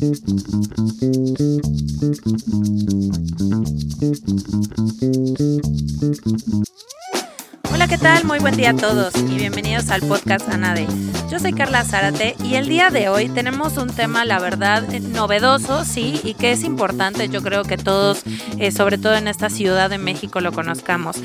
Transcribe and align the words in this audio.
Hola, 0.00 0.06
¿qué 7.88 7.98
tal? 7.98 8.24
Muy 8.24 8.38
buen 8.38 8.56
día 8.56 8.70
a 8.70 8.76
todos 8.76 9.12
y 9.16 9.34
bienvenidos 9.34 9.90
al 9.90 10.02
podcast 10.02 10.48
Anade. 10.50 10.86
Yo 11.28 11.40
soy 11.40 11.52
Carla 11.52 11.82
Zárate 11.84 12.36
y 12.44 12.54
el 12.54 12.68
día 12.68 12.90
de 12.90 13.08
hoy 13.08 13.28
tenemos 13.28 13.76
un 13.76 13.88
tema, 13.88 14.24
la 14.24 14.38
verdad, 14.38 14.84
novedoso, 15.00 15.84
sí, 15.84 16.20
y 16.22 16.34
que 16.34 16.52
es 16.52 16.62
importante, 16.62 17.28
yo 17.28 17.42
creo 17.42 17.64
que 17.64 17.76
todos, 17.76 18.22
eh, 18.58 18.70
sobre 18.70 18.98
todo 18.98 19.16
en 19.16 19.26
esta 19.26 19.50
Ciudad 19.50 19.90
de 19.90 19.98
México, 19.98 20.40
lo 20.40 20.52
conozcamos. 20.52 21.16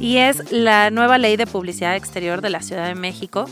Y 0.00 0.16
es 0.16 0.50
la 0.50 0.90
nueva 0.90 1.18
ley 1.18 1.36
de 1.36 1.46
publicidad 1.46 1.94
exterior 1.94 2.40
de 2.40 2.48
la 2.48 2.62
Ciudad 2.62 2.88
de 2.88 2.94
México. 2.94 3.44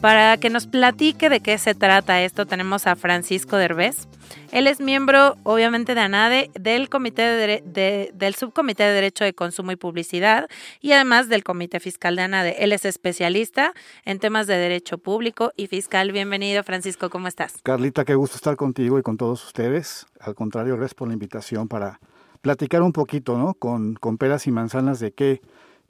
Para 0.00 0.36
que 0.36 0.50
nos 0.50 0.66
platique 0.66 1.28
de 1.28 1.38
qué 1.38 1.56
se 1.58 1.76
trata 1.76 2.22
esto, 2.22 2.44
tenemos 2.44 2.88
a 2.88 2.96
Francisco 2.96 3.56
Derbez. 3.56 4.08
Él 4.50 4.66
es 4.66 4.80
miembro, 4.80 5.36
obviamente, 5.44 5.94
de 5.94 6.00
ANADE, 6.00 6.50
del, 6.58 6.88
comité 6.88 7.22
de, 7.22 8.10
del 8.12 8.34
Subcomité 8.34 8.82
de 8.82 8.92
Derecho 8.94 9.22
de 9.22 9.32
Consumo 9.32 9.70
y 9.70 9.76
Publicidad 9.76 10.48
y 10.80 10.90
además 10.90 11.28
del 11.28 11.44
Comité 11.44 11.78
Fiscal 11.78 12.16
de 12.16 12.22
ANADE. 12.22 12.56
Él 12.58 12.72
es 12.72 12.84
especialista 12.84 13.72
en 14.04 14.18
temas 14.18 14.48
de 14.48 14.56
derecho 14.56 14.98
público 14.98 15.52
y 15.56 15.68
fiscal. 15.68 16.10
Bienvenido, 16.10 16.64
Francisco, 16.64 17.10
¿cómo 17.10 17.28
estás? 17.28 17.60
Carlita, 17.62 18.04
qué 18.04 18.16
gusto 18.16 18.34
estar 18.34 18.56
contigo 18.56 18.98
y 18.98 19.02
con 19.02 19.16
todos 19.16 19.44
ustedes. 19.46 20.06
Al 20.18 20.34
contrario, 20.34 20.74
gracias 20.76 20.94
por 20.94 21.06
la 21.06 21.14
invitación 21.14 21.68
para 21.68 22.00
platicar 22.40 22.82
un 22.82 22.92
poquito, 22.92 23.38
¿no? 23.38 23.54
Con, 23.54 23.94
con 23.94 24.18
peras 24.18 24.48
y 24.48 24.50
manzanas 24.50 24.98
de 24.98 25.12
qué, 25.12 25.40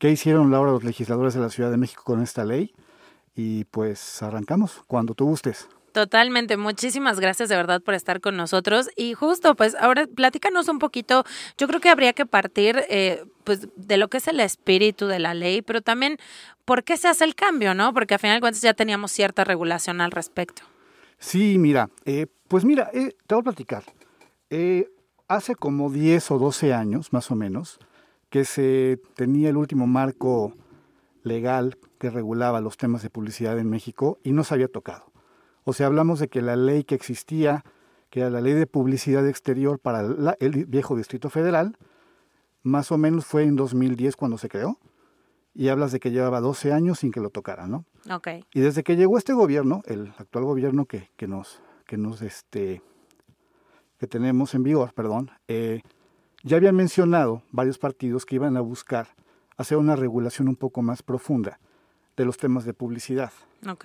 qué 0.02 0.10
hicieron 0.10 0.52
ahora 0.52 0.72
los 0.72 0.82
legisladores 0.82 1.32
de 1.32 1.40
la 1.40 1.48
Ciudad 1.48 1.70
de 1.70 1.76
México 1.76 2.02
con 2.02 2.20
esta 2.20 2.44
ley 2.44 2.74
y 3.36 3.66
pues 3.66 4.20
arrancamos 4.20 4.82
cuando 4.88 5.14
tú 5.14 5.26
gustes. 5.26 5.68
Totalmente, 5.92 6.56
muchísimas 6.56 7.20
gracias 7.20 7.48
de 7.48 7.54
verdad 7.54 7.80
por 7.80 7.94
estar 7.94 8.20
con 8.20 8.36
nosotros 8.36 8.90
y 8.96 9.14
justo 9.14 9.54
pues 9.54 9.76
ahora 9.76 10.08
platícanos 10.12 10.66
un 10.66 10.80
poquito, 10.80 11.22
yo 11.56 11.68
creo 11.68 11.78
que 11.78 11.88
habría 11.88 12.14
que 12.14 12.26
partir 12.26 12.82
eh, 12.88 13.24
pues 13.44 13.68
de 13.76 13.96
lo 13.96 14.08
que 14.08 14.16
es 14.16 14.26
el 14.26 14.40
espíritu 14.40 15.06
de 15.06 15.20
la 15.20 15.34
ley, 15.34 15.62
pero 15.62 15.82
también 15.82 16.18
por 16.64 16.82
qué 16.82 16.96
se 16.96 17.06
hace 17.06 17.22
el 17.22 17.36
cambio, 17.36 17.72
¿no? 17.72 17.94
Porque 17.94 18.14
al 18.14 18.20
final 18.20 18.38
de 18.38 18.40
cuentas 18.40 18.60
ya 18.60 18.74
teníamos 18.74 19.12
cierta 19.12 19.44
regulación 19.44 20.00
al 20.00 20.10
respecto. 20.10 20.62
Sí, 21.20 21.58
mira, 21.58 21.90
eh, 22.06 22.26
pues 22.48 22.64
mira, 22.64 22.90
eh, 22.92 23.14
te 23.28 23.36
voy 23.36 23.42
a 23.42 23.44
platicar. 23.44 23.84
hace 25.28 25.54
como 25.54 25.90
10 25.90 26.32
o 26.32 26.38
12 26.38 26.74
años 26.74 27.12
más 27.12 27.30
o 27.30 27.36
menos 27.36 27.78
que 28.32 28.46
se 28.46 28.98
tenía 29.14 29.50
el 29.50 29.58
último 29.58 29.86
marco 29.86 30.54
legal 31.22 31.76
que 31.98 32.08
regulaba 32.08 32.62
los 32.62 32.78
temas 32.78 33.02
de 33.02 33.10
publicidad 33.10 33.58
en 33.58 33.68
México 33.68 34.18
y 34.24 34.32
no 34.32 34.42
se 34.42 34.54
había 34.54 34.68
tocado. 34.68 35.12
O 35.64 35.74
sea, 35.74 35.86
hablamos 35.86 36.18
de 36.18 36.28
que 36.28 36.40
la 36.40 36.56
ley 36.56 36.82
que 36.82 36.94
existía, 36.94 37.62
que 38.08 38.20
era 38.20 38.30
la 38.30 38.40
ley 38.40 38.54
de 38.54 38.66
publicidad 38.66 39.28
exterior 39.28 39.78
para 39.78 40.00
el 40.40 40.64
viejo 40.64 40.96
Distrito 40.96 41.28
Federal, 41.28 41.76
más 42.62 42.90
o 42.90 42.96
menos 42.96 43.26
fue 43.26 43.42
en 43.42 43.54
2010 43.54 44.16
cuando 44.16 44.38
se 44.38 44.48
creó, 44.48 44.78
y 45.54 45.68
hablas 45.68 45.92
de 45.92 46.00
que 46.00 46.10
llevaba 46.10 46.40
12 46.40 46.72
años 46.72 47.00
sin 47.00 47.12
que 47.12 47.20
lo 47.20 47.28
tocaran, 47.28 47.70
¿no? 47.70 47.84
Ok. 48.10 48.28
Y 48.54 48.60
desde 48.60 48.82
que 48.82 48.96
llegó 48.96 49.18
este 49.18 49.34
gobierno, 49.34 49.82
el 49.84 50.14
actual 50.16 50.46
gobierno 50.46 50.86
que, 50.86 51.10
que 51.16 51.28
nos, 51.28 51.60
que 51.86 51.98
nos, 51.98 52.22
este, 52.22 52.80
que 53.98 54.06
tenemos 54.06 54.54
en 54.54 54.62
vigor, 54.62 54.94
perdón, 54.94 55.30
eh, 55.48 55.82
ya 56.42 56.56
habían 56.56 56.76
mencionado 56.76 57.42
varios 57.50 57.78
partidos 57.78 58.26
que 58.26 58.36
iban 58.36 58.56
a 58.56 58.60
buscar 58.60 59.08
hacer 59.56 59.78
una 59.78 59.96
regulación 59.96 60.48
un 60.48 60.56
poco 60.56 60.82
más 60.82 61.02
profunda 61.02 61.58
de 62.16 62.24
los 62.24 62.36
temas 62.36 62.64
de 62.64 62.74
publicidad. 62.74 63.32
Ok. 63.68 63.84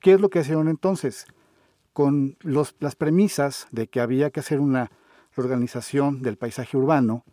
¿Qué 0.00 0.12
es 0.12 0.20
lo 0.20 0.28
que 0.28 0.40
hicieron 0.40 0.68
entonces? 0.68 1.26
Con 1.92 2.36
los, 2.40 2.74
las 2.80 2.96
premisas 2.96 3.68
de 3.70 3.88
que 3.88 4.00
había 4.00 4.30
que 4.30 4.40
hacer 4.40 4.60
una 4.60 4.90
reorganización 5.34 6.22
del 6.22 6.36
paisaje 6.36 6.76
urbano, 6.76 7.24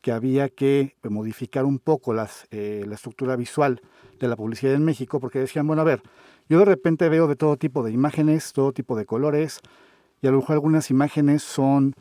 que 0.00 0.12
había 0.12 0.48
que 0.48 0.96
modificar 1.02 1.66
un 1.66 1.78
poco 1.78 2.14
las, 2.14 2.46
eh, 2.50 2.84
la 2.88 2.94
estructura 2.94 3.36
visual 3.36 3.82
de 4.18 4.28
la 4.28 4.36
publicidad 4.36 4.74
en 4.74 4.84
México, 4.84 5.20
porque 5.20 5.38
decían, 5.38 5.66
bueno, 5.66 5.82
a 5.82 5.84
ver, 5.84 6.02
yo 6.48 6.58
de 6.58 6.64
repente 6.64 7.08
veo 7.08 7.26
de 7.26 7.36
todo 7.36 7.56
tipo 7.56 7.82
de 7.82 7.92
imágenes, 7.92 8.52
todo 8.52 8.72
tipo 8.72 8.96
de 8.96 9.04
colores, 9.04 9.60
y 10.22 10.26
a 10.26 10.30
lo 10.30 10.38
mejor 10.38 10.54
algunas 10.54 10.90
imágenes 10.90 11.42
son 11.42 11.94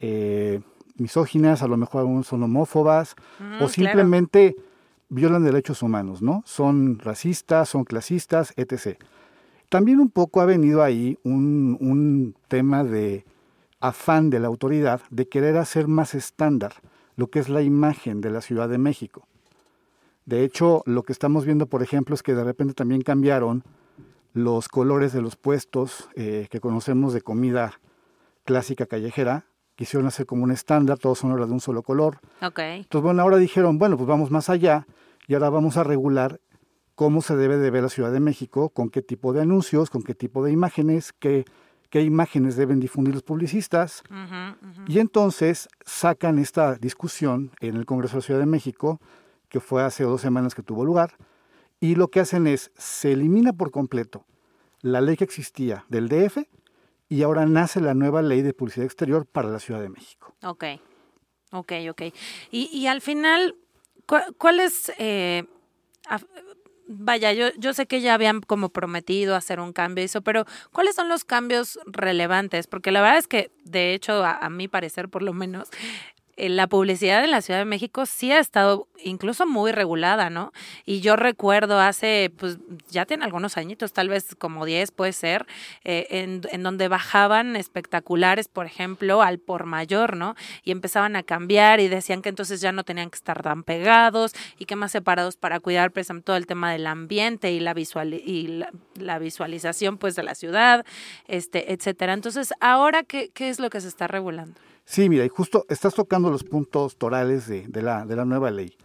eh, 0.00 0.60
misóginas, 0.96 1.62
a 1.62 1.68
lo 1.68 1.76
mejor 1.76 2.00
algunas 2.00 2.26
son 2.26 2.42
homófobas, 2.42 3.14
Mm, 3.38 3.62
o 3.62 3.68
simplemente 3.68 4.56
violan 5.08 5.44
derechos 5.44 5.82
humanos, 5.82 6.22
¿no? 6.22 6.42
Son 6.46 6.98
racistas, 6.98 7.68
son 7.68 7.84
clasistas, 7.84 8.54
etc. 8.56 8.98
También 9.68 10.00
un 10.00 10.10
poco 10.10 10.40
ha 10.40 10.46
venido 10.46 10.82
ahí 10.82 11.18
un, 11.22 11.76
un 11.80 12.34
tema 12.48 12.84
de 12.84 13.24
afán 13.80 14.30
de 14.30 14.40
la 14.40 14.48
autoridad 14.48 15.02
de 15.10 15.28
querer 15.28 15.56
hacer 15.56 15.88
más 15.88 16.14
estándar 16.14 16.74
lo 17.16 17.28
que 17.28 17.40
es 17.40 17.48
la 17.48 17.62
imagen 17.62 18.20
de 18.20 18.30
la 18.30 18.40
Ciudad 18.40 18.68
de 18.68 18.78
México. 18.78 19.26
De 20.24 20.44
hecho, 20.44 20.82
lo 20.86 21.02
que 21.02 21.12
estamos 21.12 21.44
viendo, 21.44 21.66
por 21.66 21.82
ejemplo, 21.82 22.14
es 22.14 22.22
que 22.22 22.34
de 22.34 22.44
repente 22.44 22.74
también 22.74 23.02
cambiaron 23.02 23.64
los 24.34 24.68
colores 24.68 25.12
de 25.12 25.20
los 25.20 25.36
puestos 25.36 26.08
eh, 26.14 26.46
que 26.50 26.60
conocemos 26.60 27.12
de 27.12 27.20
comida 27.20 27.80
clásica 28.44 28.86
callejera, 28.86 29.44
quisieron 29.82 30.06
hacer 30.06 30.26
como 30.26 30.44
un 30.44 30.52
estándar, 30.52 30.96
todos 30.96 31.18
son 31.18 31.32
ahora 31.32 31.44
de 31.44 31.52
un 31.52 31.58
solo 31.58 31.82
color. 31.82 32.20
Ok. 32.40 32.60
Entonces, 32.60 33.02
bueno, 33.02 33.20
ahora 33.20 33.36
dijeron, 33.36 33.78
bueno, 33.78 33.96
pues 33.96 34.06
vamos 34.06 34.30
más 34.30 34.48
allá 34.48 34.86
y 35.26 35.34
ahora 35.34 35.50
vamos 35.50 35.76
a 35.76 35.82
regular 35.82 36.40
cómo 36.94 37.20
se 37.20 37.34
debe 37.34 37.56
de 37.56 37.68
ver 37.72 37.82
la 37.82 37.88
Ciudad 37.88 38.12
de 38.12 38.20
México, 38.20 38.68
con 38.68 38.90
qué 38.90 39.02
tipo 39.02 39.32
de 39.32 39.40
anuncios, 39.40 39.90
con 39.90 40.04
qué 40.04 40.14
tipo 40.14 40.44
de 40.44 40.52
imágenes, 40.52 41.12
qué, 41.12 41.44
qué 41.90 42.02
imágenes 42.02 42.54
deben 42.54 42.78
difundir 42.78 43.12
los 43.12 43.24
publicistas. 43.24 44.04
Y 44.86 45.00
entonces 45.00 45.68
sacan 45.84 46.38
esta 46.38 46.76
discusión 46.76 47.50
en 47.58 47.74
el 47.74 47.84
Congreso 47.84 48.12
de 48.12 48.18
la 48.18 48.26
Ciudad 48.26 48.40
de 48.40 48.46
México, 48.46 49.00
que 49.48 49.58
fue 49.58 49.82
hace 49.82 50.04
dos 50.04 50.20
semanas 50.20 50.54
que 50.54 50.62
tuvo 50.62 50.84
lugar, 50.84 51.16
y 51.80 51.96
lo 51.96 52.06
que 52.06 52.20
hacen 52.20 52.46
es, 52.46 52.70
se 52.76 53.10
elimina 53.10 53.52
por 53.52 53.72
completo 53.72 54.26
la 54.80 55.00
ley 55.00 55.16
que 55.16 55.24
existía 55.24 55.84
del 55.88 56.08
DF 56.08 56.38
y 57.12 57.22
ahora 57.22 57.44
nace 57.44 57.80
la 57.80 57.92
nueva 57.94 58.22
ley 58.22 58.40
de 58.42 58.54
publicidad 58.54 58.86
exterior 58.86 59.26
para 59.26 59.48
la 59.48 59.58
Ciudad 59.58 59.82
de 59.82 59.90
México. 59.90 60.34
Ok, 60.42 60.64
ok, 61.50 61.72
ok. 61.90 62.02
Y, 62.50 62.70
y 62.72 62.86
al 62.86 63.00
final, 63.02 63.56
¿cu- 64.06 64.34
¿cuál 64.38 64.60
es... 64.60 64.90
eh, 64.98 65.44
vaya, 66.86 67.32
yo, 67.32 67.48
yo 67.58 67.72
sé 67.74 67.86
que 67.86 68.00
ya 68.00 68.14
habían 68.14 68.40
como 68.40 68.70
prometido 68.70 69.34
hacer 69.36 69.60
un 69.60 69.72
cambio 69.72 70.02
y 70.02 70.06
eso, 70.06 70.22
pero 70.22 70.44
¿cuáles 70.72 70.94
son 70.94 71.08
los 71.08 71.24
cambios 71.24 71.78
relevantes? 71.86 72.66
Porque 72.66 72.90
la 72.90 73.00
verdad 73.02 73.18
es 73.18 73.28
que, 73.28 73.50
de 73.64 73.94
hecho, 73.94 74.24
a, 74.24 74.48
mi 74.48 74.68
parecer 74.68 75.08
por 75.08 75.22
lo 75.22 75.32
menos, 75.32 75.68
la 76.36 76.66
publicidad 76.66 77.22
en 77.24 77.30
la 77.30 77.42
Ciudad 77.42 77.60
de 77.60 77.66
México 77.66 78.06
sí 78.06 78.32
ha 78.32 78.38
estado 78.38 78.88
incluso 79.04 79.46
muy 79.46 79.72
regulada, 79.72 80.30
¿no? 80.30 80.52
Y 80.86 81.00
yo 81.00 81.16
recuerdo 81.16 81.78
hace, 81.78 82.32
pues 82.36 82.58
ya 82.88 83.04
tiene 83.04 83.24
algunos 83.24 83.56
añitos, 83.56 83.92
tal 83.92 84.08
vez 84.08 84.34
como 84.36 84.64
10 84.64 84.92
puede 84.92 85.12
ser, 85.12 85.46
eh, 85.84 86.06
en, 86.10 86.42
en 86.50 86.62
donde 86.62 86.88
bajaban 86.88 87.56
espectaculares, 87.56 88.48
por 88.48 88.66
ejemplo, 88.66 89.22
al 89.22 89.38
por 89.38 89.66
mayor, 89.66 90.16
¿no? 90.16 90.34
Y 90.64 90.70
empezaban 90.70 91.16
a 91.16 91.22
cambiar 91.22 91.80
y 91.80 91.88
decían 91.88 92.22
que 92.22 92.28
entonces 92.28 92.60
ya 92.60 92.72
no 92.72 92.84
tenían 92.84 93.10
que 93.10 93.16
estar 93.16 93.42
tan 93.42 93.62
pegados 93.62 94.32
y 94.58 94.64
que 94.64 94.76
más 94.76 94.92
separados 94.92 95.36
para 95.36 95.60
cuidar 95.60 95.90
precisamente 95.90 96.26
todo 96.26 96.36
el 96.36 96.46
tema 96.46 96.72
del 96.72 96.86
ambiente 96.86 97.52
y 97.52 97.60
la 97.60 97.74
visual 97.74 98.14
y 98.14 98.46
la, 98.46 98.70
la 98.94 99.18
visualización 99.18 99.98
pues 99.98 100.14
de 100.14 100.22
la 100.22 100.34
ciudad, 100.34 100.86
este, 101.28 101.72
etcétera. 101.72 102.14
Entonces, 102.14 102.54
ahora 102.60 103.02
qué, 103.02 103.30
qué 103.34 103.48
es 103.48 103.58
lo 103.58 103.70
que 103.70 103.80
se 103.80 103.88
está 103.88 104.06
regulando? 104.06 104.71
Sí, 104.84 105.08
mira, 105.08 105.24
y 105.24 105.28
justo 105.28 105.64
estás 105.68 105.94
tocando 105.94 106.30
los 106.30 106.44
puntos 106.44 106.96
torales 106.96 107.46
de, 107.46 107.82
la, 107.82 108.04
de 108.04 108.16
la 108.16 108.24
nueva 108.24 108.50
ley. 108.50 108.76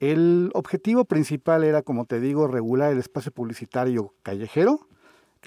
El 0.00 0.50
objetivo 0.54 1.04
principal 1.04 1.62
era, 1.62 1.82
como 1.82 2.06
te 2.06 2.20
digo, 2.20 2.46
regular 2.46 2.92
el 2.92 2.98
espacio 2.98 3.32
publicitario 3.32 4.14
callejero, 4.22 4.88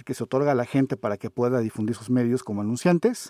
que 0.05 0.13
se 0.13 0.23
otorga 0.23 0.51
a 0.51 0.55
la 0.55 0.65
gente 0.65 0.97
para 0.97 1.17
que 1.17 1.29
pueda 1.29 1.59
difundir 1.59 1.95
sus 1.95 2.09
medios 2.09 2.43
como 2.43 2.61
anunciantes, 2.61 3.29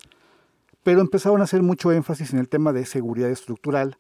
pero 0.84 1.02
empezaron 1.02 1.42
a 1.42 1.46
hacer 1.46 1.62
mucho 1.62 1.92
énfasis 1.92 2.34
en 2.34 2.40
el 2.40 2.50
tema 2.50 2.74
de 2.74 2.86
seguridad 2.86 3.30
estructural 3.30 3.98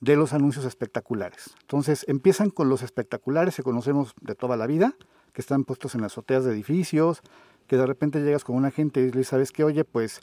de 0.00 0.16
los 0.16 0.32
anuncios 0.32 0.64
espectaculares. 0.64 1.54
Entonces 1.62 2.04
empiezan 2.08 2.50
con 2.50 2.68
los 2.68 2.82
espectaculares 2.82 3.56
que 3.56 3.62
conocemos 3.62 4.14
de 4.20 4.34
toda 4.34 4.56
la 4.56 4.66
vida, 4.66 4.94
que 5.32 5.40
están 5.40 5.64
puestos 5.64 5.94
en 5.94 6.02
las 6.02 6.12
azoteas 6.12 6.44
de 6.44 6.52
edificios, 6.52 7.22
que 7.66 7.76
de 7.76 7.86
repente 7.86 8.20
llegas 8.20 8.44
con 8.44 8.56
una 8.56 8.70
gente 8.70 9.00
y 9.00 9.04
le 9.04 9.10
dices, 9.10 9.28
¿sabes 9.28 9.52
qué? 9.52 9.64
Oye, 9.64 9.84
pues 9.84 10.20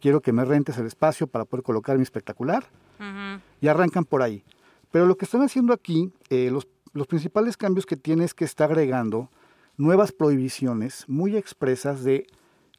quiero 0.00 0.20
que 0.20 0.32
me 0.32 0.44
rentes 0.44 0.78
el 0.78 0.86
espacio 0.86 1.26
para 1.26 1.44
poder 1.44 1.62
colocar 1.62 1.96
mi 1.96 2.02
espectacular. 2.02 2.64
Ujú. 2.98 3.42
Y 3.60 3.68
arrancan 3.68 4.04
por 4.04 4.22
ahí. 4.22 4.44
Pero 4.90 5.06
lo 5.06 5.16
que 5.16 5.24
están 5.24 5.42
haciendo 5.42 5.72
aquí, 5.72 6.12
eh, 6.30 6.50
los, 6.50 6.66
los 6.92 7.06
principales 7.06 7.56
cambios 7.56 7.86
que 7.86 7.96
tiene 7.96 8.24
es 8.24 8.34
que 8.34 8.44
está 8.44 8.64
agregando 8.64 9.30
nuevas 9.76 10.12
prohibiciones 10.12 11.04
muy 11.08 11.36
expresas 11.36 12.02
de 12.04 12.26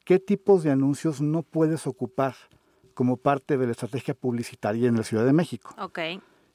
qué 0.06 0.20
tipos 0.20 0.64
de 0.64 0.72
anuncios 0.72 1.22
no 1.22 1.44
puedes 1.44 1.88
ocupar 1.88 2.36
como 2.94 3.18
parte 3.18 3.58
de 3.58 3.66
la 3.66 3.72
estrategia 3.72 4.14
publicitaria 4.14 4.88
en 4.88 4.98
la 4.98 5.04
Ciudad 5.04 5.26
de 5.26 5.34
México. 5.34 5.74
Ok. 5.80 6.00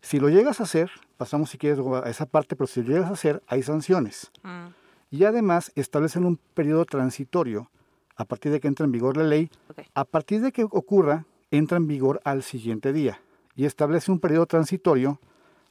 Si 0.02 0.20
lo 0.20 0.28
llegas 0.28 0.60
a 0.60 0.64
hacer, 0.64 0.90
pasamos 1.16 1.50
si 1.50 1.58
quieres 1.58 1.80
a 1.80 2.08
esa 2.08 2.26
parte, 2.26 2.54
pero 2.54 2.66
si 2.66 2.82
lo 2.82 2.90
llegas 2.90 3.10
a 3.10 3.14
hacer, 3.14 3.42
hay 3.46 3.62
sanciones. 3.62 4.30
Mm. 4.42 4.66
Y 5.10 5.24
además 5.24 5.72
establecen 5.74 6.24
un 6.24 6.38
periodo 6.54 6.84
transitorio 6.84 7.70
a 8.16 8.24
partir 8.24 8.52
de 8.52 8.60
que 8.60 8.68
entra 8.68 8.84
en 8.84 8.92
vigor 8.92 9.16
la 9.16 9.24
ley, 9.24 9.50
a 9.94 10.04
partir 10.04 10.40
de 10.40 10.52
que 10.52 10.64
ocurra, 10.64 11.26
entra 11.50 11.76
en 11.76 11.86
vigor 11.86 12.20
al 12.24 12.42
siguiente 12.42 12.92
día 12.92 13.20
y 13.54 13.64
establece 13.64 14.10
un 14.10 14.20
periodo 14.20 14.46
transitorio 14.46 15.20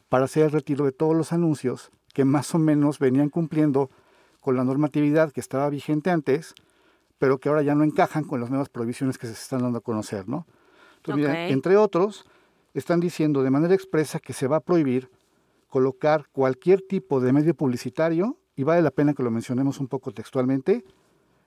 para 0.10 0.26
hacer 0.26 0.44
el 0.44 0.52
retiro 0.52 0.86
de 0.86 0.92
todos 0.92 1.16
los 1.16 1.34
anuncios 1.34 1.92
que 2.14 2.24
más 2.24 2.56
o 2.56 2.60
menos 2.60 3.00
venían 3.00 3.30
cumpliendo 3.30 3.90
con 4.40 4.56
la 4.56 4.64
normatividad 4.64 5.32
que 5.32 5.42
estaba 5.42 5.70
vigente 5.70 6.12
antes, 6.12 6.54
pero 7.18 7.40
que 7.40 7.50
ahora 7.50 7.62
ya 7.62 7.76
no 7.76 7.84
encajan 7.84 8.24
con 8.24 8.40
las 8.40 8.50
nuevas 8.50 8.70
prohibiciones 8.70 9.18
que 9.18 9.28
se 9.28 9.34
están 9.34 9.62
dando 9.62 9.80
a 9.80 9.82
conocer, 9.82 10.28
¿no? 10.28 10.46
Entonces, 10.98 11.52
entre 11.52 11.78
otros, 11.78 12.26
están 12.74 13.00
diciendo 13.00 13.44
de 13.44 13.50
manera 13.50 13.74
expresa 13.74 14.20
que 14.20 14.34
se 14.34 14.48
va 14.48 14.58
a 14.58 14.60
prohibir 14.60 15.10
colocar 15.68 16.28
cualquier 16.32 16.82
tipo 16.82 17.20
de 17.20 17.34
medio 17.34 17.54
publicitario, 17.54 18.38
y 18.56 18.64
vale 18.64 18.82
la 18.82 18.92
pena 18.92 19.14
que 19.14 19.24
lo 19.24 19.32
mencionemos 19.32 19.80
un 19.80 19.88
poco 19.88 20.12
textualmente, 20.12 20.86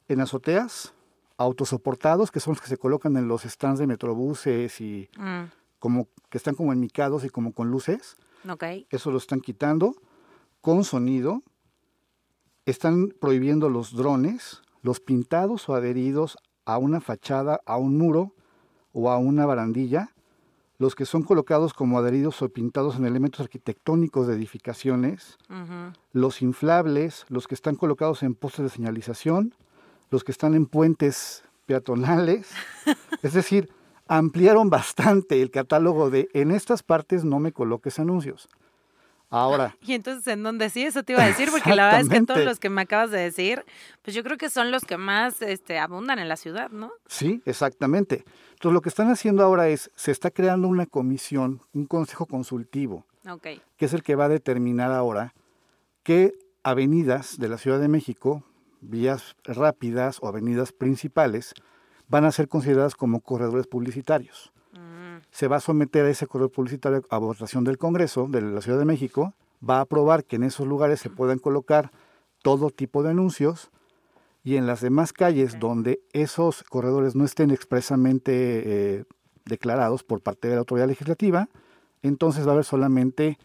en 0.09 0.21
azoteas, 0.21 0.95
autosoportados, 1.37 2.31
que 2.31 2.41
son 2.41 2.55
los 2.55 2.61
que 2.61 2.69
se 2.69 2.79
colocan 2.79 3.17
en 3.17 3.29
los 3.29 3.43
stands 3.43 3.79
de 3.79 3.87
metrobuses 3.87 4.81
y 4.81 5.09
mm. 5.17 5.45
como 5.79 6.09
que 6.29 6.39
están 6.39 6.55
como 6.55 6.73
enmicados 6.73 7.25
y 7.25 7.31
como 7.31 7.53
con 7.53 7.71
luces. 7.71 8.17
Eso 8.91 9.11
lo 9.11 9.19
están 9.19 9.41
quitando 9.41 9.95
con 10.61 10.85
sonido. 10.85 11.43
Están 12.67 13.09
prohibiendo 13.21 13.69
los 13.69 13.95
drones, 13.95 14.63
los 14.83 15.01
pintados 15.01 15.69
o 15.69 15.75
adheridos 15.75 16.37
a 16.65 16.77
una 16.79 17.01
fachada, 17.01 17.61
a 17.65 17.77
un 17.79 17.97
muro 17.97 18.35
o 18.93 19.11
a 19.11 19.19
una 19.19 19.47
barandilla, 19.47 20.13
los 20.79 20.95
que 20.95 21.07
son 21.07 21.23
colocados 21.23 21.73
como 21.73 21.99
adheridos 21.99 22.41
o 22.43 22.49
pintados 22.51 22.97
en 22.97 23.07
elementos 23.07 23.41
arquitectónicos 23.41 24.27
de 24.27 24.35
edificaciones, 24.35 25.39
los 26.13 26.43
inflables, 26.43 27.27
los 27.29 27.49
que 27.49 27.55
están 27.55 27.75
colocados 27.75 28.23
en 28.23 28.35
postes 28.35 28.65
de 28.65 28.69
señalización, 28.69 29.55
los 30.11 30.25
que 30.25 30.33
están 30.33 30.55
en 30.55 30.67
puentes 30.67 31.45
peatonales. 31.67 32.51
es 33.23 33.33
decir, 33.33 33.71
ampliaron 34.09 34.71
bastante 34.71 35.41
el 35.43 35.51
catálogo 35.51 36.11
de 36.11 36.29
en 36.33 36.51
estas 36.51 36.83
partes 36.83 37.25
no 37.25 37.39
me 37.39 37.53
coloques 37.53 37.99
anuncios. 37.99 38.49
Ahora. 39.31 39.77
Y 39.83 39.93
entonces, 39.93 40.27
¿en 40.27 40.43
dónde 40.43 40.71
sí? 40.71 40.83
Eso 40.83 41.03
te 41.03 41.13
iba 41.13 41.23
a 41.23 41.27
decir, 41.27 41.51
porque 41.51 41.75
la 41.75 41.87
verdad 41.87 42.01
es 42.01 42.09
que 42.09 42.23
todos 42.23 42.45
los 42.45 42.59
que 42.59 42.71
me 42.71 42.83
acabas 42.83 43.11
de 43.11 43.21
decir, 43.21 43.65
pues 44.03 44.15
yo 44.17 44.23
creo 44.25 44.39
que 44.39 44.49
son 44.49 44.71
los 44.71 44.85
que 44.85 44.97
más 44.97 45.43
este, 45.43 45.79
abundan 45.79 46.19
en 46.19 46.29
la 46.29 46.37
ciudad, 46.37 46.71
¿no? 46.71 46.93
Sí, 47.07 47.43
exactamente. 47.45 48.25
Entonces, 48.53 48.73
lo 48.73 48.81
que 48.81 48.89
están 48.89 49.11
haciendo 49.11 49.45
ahora 49.45 49.69
es, 49.69 49.91
se 49.95 50.11
está 50.11 50.31
creando 50.31 50.67
una 50.69 50.87
comisión, 50.87 51.61
un 51.75 51.87
consejo 51.87 52.27
consultivo, 52.27 53.05
que 53.77 53.85
es 53.85 53.93
el 53.93 54.03
que 54.03 54.15
va 54.15 54.25
a 54.25 54.31
determinar 54.31 54.93
ahora 54.93 55.35
qué 56.03 56.33
avenidas 56.63 57.39
de 57.39 57.49
la 57.49 57.59
Ciudad 57.59 57.79
de 57.79 57.89
México, 57.89 58.43
vías 58.81 59.37
rápidas 59.45 60.19
o 60.21 60.29
avenidas 60.29 60.73
principales, 60.73 61.55
van 62.09 62.25
a 62.25 62.33
ser 62.33 62.49
consideradas 62.49 62.95
como 62.95 63.21
corredores 63.21 63.67
publicitarios. 63.67 64.53
Se 65.31 65.49
va 65.49 65.57
a 65.57 65.61
someter 65.61 66.05
a 66.05 66.11
ese 66.11 66.27
correo 66.27 66.49
publicitario 66.49 67.03
a 67.11 67.19
votación 67.19 67.65
del 67.65 67.79
Congreso 67.79 68.29
de 68.29 68.41
la 68.41 68.61
Ciudad 68.61 68.79
de 68.79 68.85
México, 68.85 69.35
va 69.69 69.79
a 69.79 69.83
aprobar 69.83 70.25
que 70.25 70.37
en 70.37 70.45
esos 70.45 70.67
lugares 70.67 71.01
se 71.01 71.11
puedan 71.11 71.39
colocar 71.39 71.91
todo 72.43 72.71
tipo 72.71 73.03
de 73.03 73.11
anuncios 73.11 73.71
y 74.45 74.57
en 74.57 74.67
las 74.67 74.81
demás 74.81 75.13
calles 75.13 75.59
donde 75.59 76.01
esos 76.13 76.63
corredores 76.63 77.15
no 77.15 77.25
estén 77.25 77.51
expresamente 77.51 78.33
eh, 78.97 79.05
declarados 79.45 80.05
por 80.05 80.23
parte 80.23 80.49
de 80.49 80.55
la 80.55 80.61
autoridad 80.61 80.87
legislativa, 80.87 81.49
entonces 82.03 82.47
va 82.47 82.51
a 82.51 82.53
haber 82.53 82.65
solamente 82.65 83.39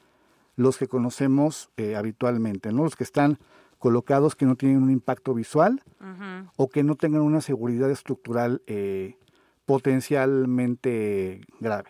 los 0.56 0.78
que 0.78 0.88
conocemos 0.88 1.70
eh, 1.78 1.96
habitualmente, 1.96 2.72
¿no? 2.72 2.84
los 2.84 2.96
que 2.96 3.04
están 3.04 3.40
colocados 3.84 4.38
que 4.38 4.46
no 4.46 4.56
tienen 4.56 4.82
un 4.82 4.92
impacto 4.92 5.34
visual 5.34 5.84
o 6.56 6.70
que 6.70 6.84
no 6.84 6.96
tengan 6.96 7.20
una 7.20 7.42
seguridad 7.42 7.92
estructural 7.92 8.62
eh, 8.66 9.18
potencialmente 9.66 11.42
grave. 11.60 11.90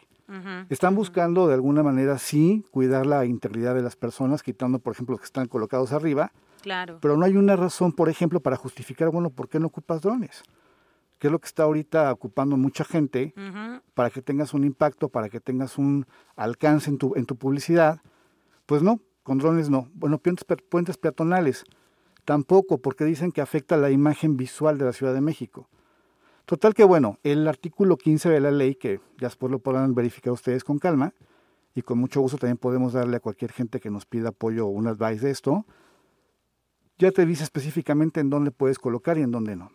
Están 0.69 0.95
buscando 0.95 1.47
de 1.47 1.53
alguna 1.53 1.83
manera 1.83 2.17
sí 2.17 2.65
cuidar 2.71 3.05
la 3.05 3.25
integridad 3.25 3.75
de 3.75 3.83
las 3.83 3.95
personas, 3.95 4.41
quitando 4.41 4.79
por 4.79 4.93
ejemplo 4.93 5.13
los 5.13 5.19
que 5.19 5.25
están 5.25 5.47
colocados 5.47 5.91
arriba. 5.91 6.31
Claro. 6.63 6.97
Pero 6.99 7.15
no 7.15 7.25
hay 7.25 7.37
una 7.37 7.55
razón, 7.55 7.91
por 7.91 8.09
ejemplo, 8.09 8.39
para 8.39 8.55
justificar, 8.55 9.11
bueno, 9.11 9.29
¿por 9.29 9.47
qué 9.47 9.59
no 9.59 9.67
ocupas 9.67 10.01
drones? 10.01 10.41
¿Qué 11.19 11.27
es 11.27 11.31
lo 11.31 11.37
que 11.37 11.45
está 11.45 11.61
ahorita 11.61 12.11
ocupando 12.11 12.57
mucha 12.57 12.85
gente 12.85 13.35
para 13.93 14.09
que 14.09 14.23
tengas 14.23 14.55
un 14.55 14.63
impacto, 14.63 15.09
para 15.09 15.29
que 15.29 15.39
tengas 15.39 15.77
un 15.77 16.07
alcance 16.35 16.89
en 16.89 16.97
tu, 16.97 17.13
en 17.15 17.27
tu 17.27 17.35
publicidad? 17.35 18.01
Pues 18.65 18.81
no, 18.81 18.99
con 19.21 19.37
drones 19.37 19.69
no. 19.69 19.89
Bueno, 19.93 20.17
puentes, 20.17 20.43
puentes 20.69 20.97
peatonales 20.97 21.65
tampoco, 22.25 22.79
porque 22.79 23.05
dicen 23.05 23.31
que 23.31 23.41
afecta 23.41 23.77
la 23.77 23.91
imagen 23.91 24.37
visual 24.37 24.77
de 24.77 24.85
la 24.85 24.93
Ciudad 24.93 25.13
de 25.13 25.21
México. 25.21 25.69
Total 26.45 26.73
que 26.73 26.83
bueno, 26.83 27.17
el 27.23 27.47
artículo 27.47 27.97
15 27.97 28.29
de 28.29 28.39
la 28.39 28.51
ley, 28.51 28.75
que 28.75 28.99
ya 29.17 29.27
después 29.27 29.51
lo 29.51 29.59
podrán 29.59 29.95
verificar 29.95 30.33
ustedes 30.33 30.63
con 30.63 30.77
calma, 30.77 31.13
y 31.75 31.81
con 31.81 31.97
mucho 31.97 32.21
gusto 32.21 32.37
también 32.37 32.57
podemos 32.57 32.93
darle 32.93 33.17
a 33.17 33.19
cualquier 33.19 33.51
gente 33.51 33.79
que 33.79 33.89
nos 33.89 34.05
pida 34.05 34.29
apoyo 34.29 34.67
o 34.67 34.69
un 34.69 34.87
advice 34.87 35.25
de 35.25 35.31
esto, 35.31 35.65
ya 36.99 37.11
te 37.11 37.25
dice 37.25 37.43
específicamente 37.43 38.19
en 38.19 38.29
dónde 38.29 38.51
puedes 38.51 38.77
colocar 38.77 39.17
y 39.17 39.21
en 39.21 39.31
dónde 39.31 39.55
no. 39.55 39.71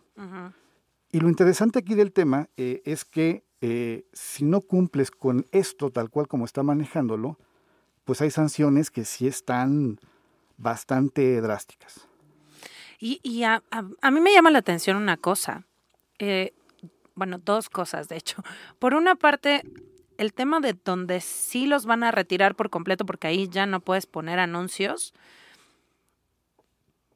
Y 1.11 1.19
lo 1.19 1.29
interesante 1.29 1.79
aquí 1.79 1.95
del 1.95 2.11
tema 2.11 2.49
eh, 2.55 2.81
es 2.85 3.03
que 3.03 3.43
eh, 3.61 4.05
si 4.13 4.45
no 4.45 4.61
cumples 4.61 5.11
con 5.11 5.47
esto 5.51 5.91
tal 5.91 6.09
cual 6.09 6.27
como 6.27 6.45
está 6.45 6.63
manejándolo, 6.63 7.37
pues 8.05 8.21
hay 8.21 8.31
sanciones 8.31 8.91
que 8.91 9.05
sí 9.05 9.27
están 9.27 9.99
bastante 10.57 11.41
drásticas. 11.41 12.08
Y, 13.01 13.43
a, 13.43 13.63
mí 14.11 14.19
me 14.19 14.33
llama 14.33 14.51
la 14.51 14.59
atención 14.59 14.97
una 14.97 15.15
cosa. 15.15 15.65
Eh, 16.19 16.53
bueno, 17.15 17.37
dos 17.37 17.69
cosas, 17.69 18.09
de 18.09 18.17
hecho. 18.17 18.43
Por 18.77 18.93
una 18.93 19.15
parte, 19.15 19.63
el 20.17 20.33
tema 20.33 20.59
de 20.59 20.73
donde 20.73 21.21
sí 21.21 21.65
los 21.65 21.85
van 21.85 22.03
a 22.03 22.11
retirar 22.11 22.55
por 22.55 22.69
completo, 22.69 23.05
porque 23.05 23.27
ahí 23.27 23.47
ya 23.47 23.65
no 23.65 23.79
puedes 23.79 24.05
poner 24.05 24.39
anuncios. 24.39 25.13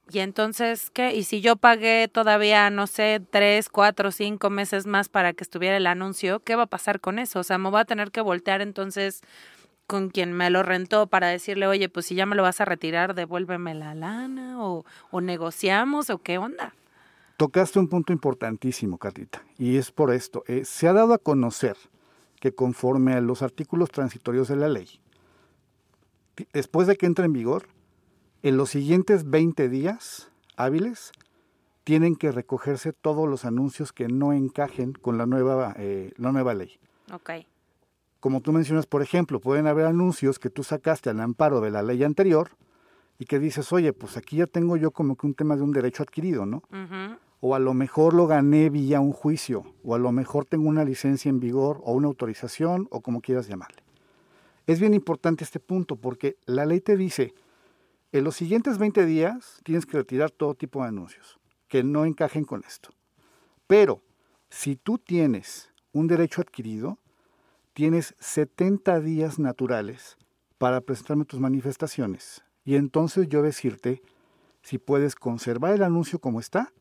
Y 0.10 0.20
entonces, 0.20 0.90
¿qué? 0.90 1.14
Y 1.16 1.24
si 1.24 1.42
yo 1.42 1.58
pagué 1.58 2.08
todavía, 2.08 2.70
no 2.70 2.88
sé, 2.88 3.22
tres, 3.32 3.68
cuatro, 3.68 4.12
cinco 4.12 4.50
meses 4.50 4.86
más 4.86 5.10
para 5.10 5.34
que 5.34 5.44
estuviera 5.44 5.76
el 5.76 5.88
anuncio, 5.88 6.40
¿qué 6.42 6.56
va 6.56 6.64
a 6.64 6.68
pasar 6.68 7.02
con 7.02 7.20
eso? 7.20 7.40
O 7.40 7.44
sea, 7.44 7.58
me 7.58 7.70
voy 7.70 7.82
a 7.82 7.86
tener 7.86 8.12
que 8.12 8.22
voltear 8.22 8.62
entonces 8.62 9.22
con 9.88 10.10
quien 10.10 10.34
me 10.34 10.50
lo 10.50 10.64
rentó 10.64 11.08
para 11.08 11.28
decirle, 11.28 11.68
oye, 11.68 11.90
pues 11.90 12.06
si 12.06 12.16
ya 12.16 12.26
me 12.26 12.36
lo 12.36 12.44
vas 12.44 12.62
a 12.62 12.66
retirar, 12.66 13.16
devuélveme 13.16 13.74
la 13.74 13.96
lana 13.96 14.64
o, 14.64 14.86
o 15.12 15.22
negociamos 15.22 16.10
o 16.10 16.18
qué 16.20 16.38
onda. 16.38 16.74
Tocaste 17.38 17.80
un 17.80 17.88
punto 17.88 18.14
importantísimo, 18.14 18.98
Catita, 18.98 19.44
y 19.58 19.78
es 19.78 19.92
por 19.92 20.14
esto. 20.14 20.44
Eh, 20.48 20.66
se 20.66 20.88
ha 20.88 20.94
dado 20.94 21.14
a 21.14 21.18
conocer 21.18 21.76
que 22.40 22.54
conforme 22.54 23.14
a 23.14 23.22
los 23.22 23.42
artículos 23.42 23.90
transitorios 23.90 24.48
de 24.48 24.56
la 24.56 24.70
ley, 24.70 25.00
después 26.54 26.88
de 26.88 26.96
que 26.96 27.06
entre 27.06 27.26
en 27.26 27.34
vigor, 27.34 27.68
en 28.44 28.58
los 28.58 28.70
siguientes 28.70 29.30
20 29.30 29.68
días 29.70 30.32
hábiles, 30.58 31.12
tienen 31.84 32.16
que 32.16 32.32
recogerse 32.32 32.94
todos 32.94 33.28
los 33.28 33.46
anuncios 33.46 33.92
que 33.92 34.08
no 34.08 34.32
encajen 34.32 34.94
con 34.94 35.18
la 35.18 35.26
nueva, 35.26 35.74
eh, 35.78 36.14
la 36.18 36.32
nueva 36.32 36.54
ley. 36.54 36.80
Okay. 37.12 37.48
Como 38.24 38.40
tú 38.40 38.54
mencionas, 38.54 38.86
por 38.86 39.02
ejemplo, 39.02 39.42
pueden 39.42 39.68
haber 39.68 39.86
anuncios 39.86 40.40
que 40.40 40.50
tú 40.50 40.64
sacaste 40.64 41.10
al 41.10 41.20
amparo 41.20 41.60
de 41.60 41.72
la 41.72 41.84
ley 41.84 42.06
anterior 42.06 42.52
y 43.20 43.26
que 43.26 43.38
dices, 43.38 43.74
oye, 43.74 43.92
pues 43.92 44.16
aquí 44.16 44.38
ya 44.38 44.48
tengo 44.48 44.78
yo 44.78 44.92
como 44.92 45.18
que 45.18 45.28
un 45.28 45.34
tema 45.34 45.58
de 45.58 45.62
un 45.62 45.74
derecho 45.74 46.04
adquirido, 46.04 46.46
¿no? 46.46 46.64
O 47.42 47.54
a 47.54 47.60
lo 47.60 47.74
mejor 47.74 48.14
lo 48.14 48.26
gané 48.26 48.70
vía 48.70 49.02
un 49.02 49.12
juicio, 49.12 49.66
o 49.84 49.94
a 49.94 50.00
lo 50.00 50.14
mejor 50.14 50.46
tengo 50.46 50.70
una 50.70 50.86
licencia 50.86 51.28
en 51.28 51.42
vigor, 51.42 51.82
o 51.84 51.92
una 51.92 52.08
autorización, 52.08 52.88
o 52.92 53.02
como 53.02 53.20
quieras 53.20 53.50
llamarle. 53.50 53.84
Es 54.68 54.80
bien 54.80 54.94
importante 54.94 55.44
este 55.44 55.60
punto 55.60 55.98
porque 55.98 56.38
la 56.46 56.66
ley 56.66 56.80
te 56.80 56.96
dice, 56.96 57.34
en 58.14 58.24
los 58.24 58.38
siguientes 58.38 58.78
20 58.78 59.06
días 59.06 59.60
tienes 59.66 59.86
que 59.86 59.98
retirar 59.98 60.32
todo 60.32 60.56
tipo 60.56 60.82
de 60.82 60.88
anuncios 60.88 61.42
que 61.68 61.84
no 61.84 62.06
encajen 62.06 62.46
con 62.46 62.64
esto. 62.66 62.88
Pero 63.68 64.02
si 64.50 64.78
tú 64.78 64.98
tienes 64.98 65.74
un 65.92 66.08
derecho 66.08 66.40
adquirido, 66.40 67.00
tienes 67.74 68.16
70 68.20 69.00
días 69.02 69.40
naturales 69.40 70.18
para 70.58 70.82
presentarme 70.82 71.26
tus 71.26 71.40
manifestaciones 71.40 72.44
y 72.64 72.76
entonces 72.76 73.28
yo 73.28 73.42
decirte 73.42 74.02
si 74.62 74.78
puedes 74.78 75.16
conservar 75.16 75.74
el 75.74 75.84
anuncio 75.84 76.20
como 76.20 76.40
está, 76.40 76.72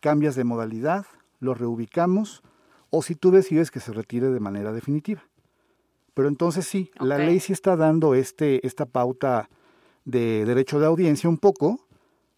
cambias 0.00 0.34
de 0.34 0.44
modalidad, 0.44 1.04
lo 1.40 1.52
reubicamos, 1.52 2.42
o 2.90 3.02
si 3.02 3.14
tú 3.14 3.30
decides 3.30 3.70
que 3.70 3.80
se 3.80 3.92
retire 3.92 4.30
de 4.30 4.40
manera 4.40 4.72
definitiva. 4.72 5.28
Pero 6.14 6.28
entonces 6.28 6.66
sí, 6.66 6.90
la 6.98 7.18
ley 7.18 7.40
sí 7.40 7.52
está 7.52 7.76
dando 7.76 8.14
este, 8.14 8.66
esta 8.66 8.86
pauta 8.86 9.50
de 10.06 10.46
derecho 10.46 10.80
de 10.80 10.86
audiencia 10.86 11.28
un 11.28 11.36
poco, 11.36 11.86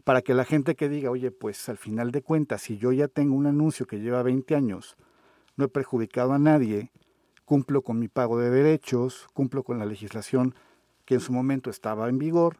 para 0.02 0.22
que 0.22 0.34
la 0.34 0.44
gente 0.44 0.74
que 0.74 0.88
diga, 0.88 1.10
oye, 1.10 1.30
pues 1.30 1.68
al 1.68 1.76
final 1.76 2.10
de 2.10 2.22
cuentas, 2.22 2.62
si 2.62 2.78
yo 2.78 2.90
ya 2.92 3.06
tengo 3.06 3.36
un 3.36 3.46
anuncio 3.46 3.86
que 3.86 4.00
lleva 4.00 4.22
20 4.22 4.56
años, 4.56 4.96
no 5.56 5.66
he 5.66 5.68
perjudicado 5.68 6.32
a 6.32 6.38
nadie, 6.38 6.90
cumplo 7.48 7.80
con 7.80 7.98
mi 7.98 8.08
pago 8.08 8.38
de 8.38 8.50
derechos, 8.50 9.26
cumplo 9.32 9.62
con 9.62 9.78
la 9.78 9.86
legislación 9.86 10.54
que 11.06 11.14
en 11.14 11.20
su 11.20 11.32
momento 11.32 11.70
estaba 11.70 12.10
en 12.10 12.18
vigor, 12.18 12.58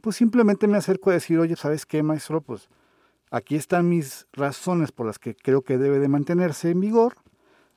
pues 0.00 0.16
simplemente 0.16 0.66
me 0.66 0.76
acerco 0.76 1.10
a 1.10 1.12
decir, 1.12 1.38
oye, 1.38 1.54
¿sabes 1.54 1.86
qué, 1.86 2.02
maestro? 2.02 2.40
Pues 2.40 2.68
aquí 3.30 3.54
están 3.54 3.88
mis 3.88 4.26
razones 4.32 4.90
por 4.90 5.06
las 5.06 5.20
que 5.20 5.36
creo 5.36 5.62
que 5.62 5.78
debe 5.78 6.00
de 6.00 6.08
mantenerse 6.08 6.70
en 6.70 6.80
vigor, 6.80 7.14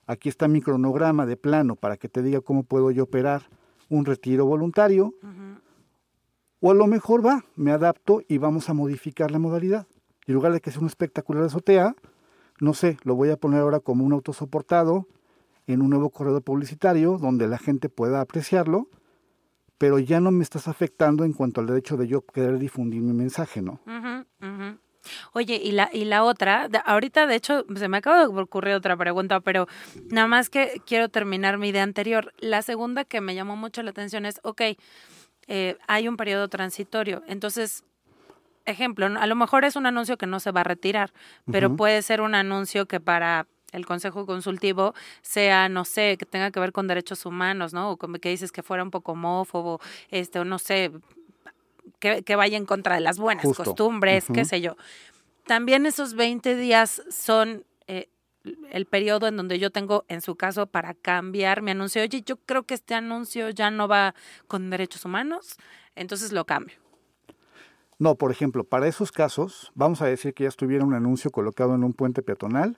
aquí 0.08 0.30
está 0.30 0.48
mi 0.48 0.62
cronograma 0.62 1.28
de 1.28 1.38
plano 1.38 1.76
para 1.76 1.96
que 1.96 2.10
te 2.10 2.24
diga 2.24 2.42
cómo 2.42 2.64
puedo 2.64 2.90
yo 2.90 3.04
operar 3.04 3.44
un 3.88 4.04
retiro 4.06 4.48
voluntario, 4.48 5.14
o 6.60 6.72
a 6.72 6.74
lo 6.74 6.88
mejor 6.88 7.24
va, 7.24 7.46
me 7.56 7.72
adapto 7.72 8.24
y 8.28 8.40
vamos 8.40 8.68
a 8.68 8.74
modificar 8.74 9.30
la 9.30 9.38
modalidad. 9.38 9.86
Y 10.26 10.32
en 10.32 10.36
lugar 10.36 10.54
de 10.54 10.60
que 10.60 10.72
sea 10.72 10.82
un 10.82 10.88
espectacular 10.88 11.44
azotea, 11.44 11.96
no 12.60 12.74
sé, 12.74 12.98
lo 13.04 13.14
voy 13.14 13.30
a 13.30 13.38
poner 13.38 13.60
ahora 13.60 13.80
como 13.80 14.04
un 14.04 14.14
autosoportado 14.14 15.06
en 15.68 15.82
un 15.82 15.90
nuevo 15.90 16.10
corredor 16.10 16.44
publicitario 16.44 17.18
donde 17.18 17.48
la 17.48 17.58
gente 17.58 17.90
pueda 17.90 18.22
apreciarlo, 18.22 18.90
pero 19.78 20.00
ya 20.00 20.20
no 20.20 20.32
me 20.32 20.44
estás 20.44 20.68
afectando 20.68 21.26
en 21.26 21.34
cuanto 21.34 21.62
al 21.62 21.68
derecho 21.68 21.98
de 21.98 22.08
yo 22.08 22.22
querer 22.22 22.60
difundir 22.60 23.02
mi 23.02 23.14
mensaje, 23.14 23.62
¿no? 23.62 23.80
Oye, 25.34 25.60
y 25.64 25.72
la, 25.72 25.90
y 25.92 26.06
la 26.06 26.24
otra, 26.24 26.70
ahorita 26.86 27.26
de 27.26 27.36
hecho 27.36 27.66
se 27.76 27.88
me 27.88 27.98
acaba 27.98 28.20
de 28.20 28.28
ocurrir 28.28 28.76
otra 28.76 28.96
pregunta, 28.96 29.40
pero 29.40 29.68
nada 30.12 30.28
más 30.28 30.50
que 30.50 30.82
quiero 30.86 31.10
terminar 31.10 31.58
mi 31.58 31.70
idea 31.70 31.84
anterior. 31.84 32.34
La 32.40 32.62
segunda 32.62 33.04
que 33.06 33.22
me 33.22 33.34
llamó 33.34 33.56
mucho 33.56 33.82
la 33.82 33.90
atención 33.90 34.26
es, 34.26 34.40
ok, 34.44 34.62
eh, 35.48 35.78
hay 35.88 36.08
un 36.08 36.18
periodo 36.18 36.48
transitorio. 36.50 37.24
Entonces, 37.28 37.84
ejemplo, 38.66 39.06
a 39.06 39.28
lo 39.28 39.36
mejor 39.36 39.66
es 39.66 39.76
un 39.76 39.86
anuncio 39.86 40.18
que 40.18 40.28
no 40.28 40.40
se 40.40 40.52
va 40.52 40.62
a 40.62 40.66
retirar, 40.66 41.12
pero 41.52 41.76
puede 41.76 42.02
ser 42.02 42.22
un 42.22 42.36
anuncio 42.36 42.86
que 42.86 43.00
para 43.00 43.48
el 43.72 43.86
consejo 43.86 44.26
consultivo 44.26 44.94
sea, 45.22 45.70
no 45.70 45.86
sé, 45.86 46.18
que 46.18 46.26
tenga 46.26 46.52
que 46.52 46.60
ver 46.60 46.72
con 46.72 46.88
derechos 46.88 47.26
humanos, 47.26 47.74
¿no? 47.74 47.92
O 47.92 47.98
como 47.98 48.20
que 48.20 48.30
dices 48.30 48.52
que 48.52 48.64
fuera 48.64 48.84
un 48.84 48.92
poco 48.92 49.14
homófobo, 49.14 49.80
este, 50.10 50.40
o 50.40 50.46
no 50.46 50.60
sé, 50.60 50.92
que, 52.00 52.36
vaya 52.36 52.58
en 52.58 52.66
contra 52.66 52.96
de 52.96 53.02
las 53.02 53.20
buenas 53.20 53.46
costumbres, 53.56 54.26
qué 54.34 54.46
sé 54.46 54.62
yo. 54.62 54.76
También 55.46 55.86
esos 55.86 56.16
20 56.16 56.56
días 56.56 57.02
son 57.10 57.64
eh, 57.88 58.10
el 58.72 58.86
periodo 58.86 59.28
en 59.28 59.38
donde 59.38 59.60
yo 59.60 59.72
tengo, 59.72 60.06
en 60.08 60.22
su 60.22 60.36
caso, 60.36 60.66
para 60.66 60.94
cambiar 60.94 61.62
mi 61.62 61.72
anuncio. 61.72 62.02
Oye, 62.02 62.22
yo 62.22 62.38
creo 62.38 62.64
que 62.64 62.74
este 62.74 62.96
anuncio 62.96 63.50
ya 63.50 63.70
no 63.72 63.88
va 63.88 64.16
con 64.48 64.70
derechos 64.70 65.06
humanos, 65.06 65.58
entonces 65.96 66.32
lo 66.32 66.46
cambio. 66.46 66.76
No, 68.00 68.16
por 68.16 68.32
ejemplo, 68.32 68.64
para 68.64 68.88
esos 68.88 69.12
casos, 69.12 69.72
vamos 69.76 70.02
a 70.02 70.08
decir 70.08 70.34
que 70.34 70.46
ya 70.46 70.50
estuviera 70.50 70.84
un 70.84 70.96
anuncio 70.96 71.30
colocado 71.30 71.76
en 71.76 71.84
un 71.84 71.94
puente 71.94 72.24
peatonal, 72.24 72.78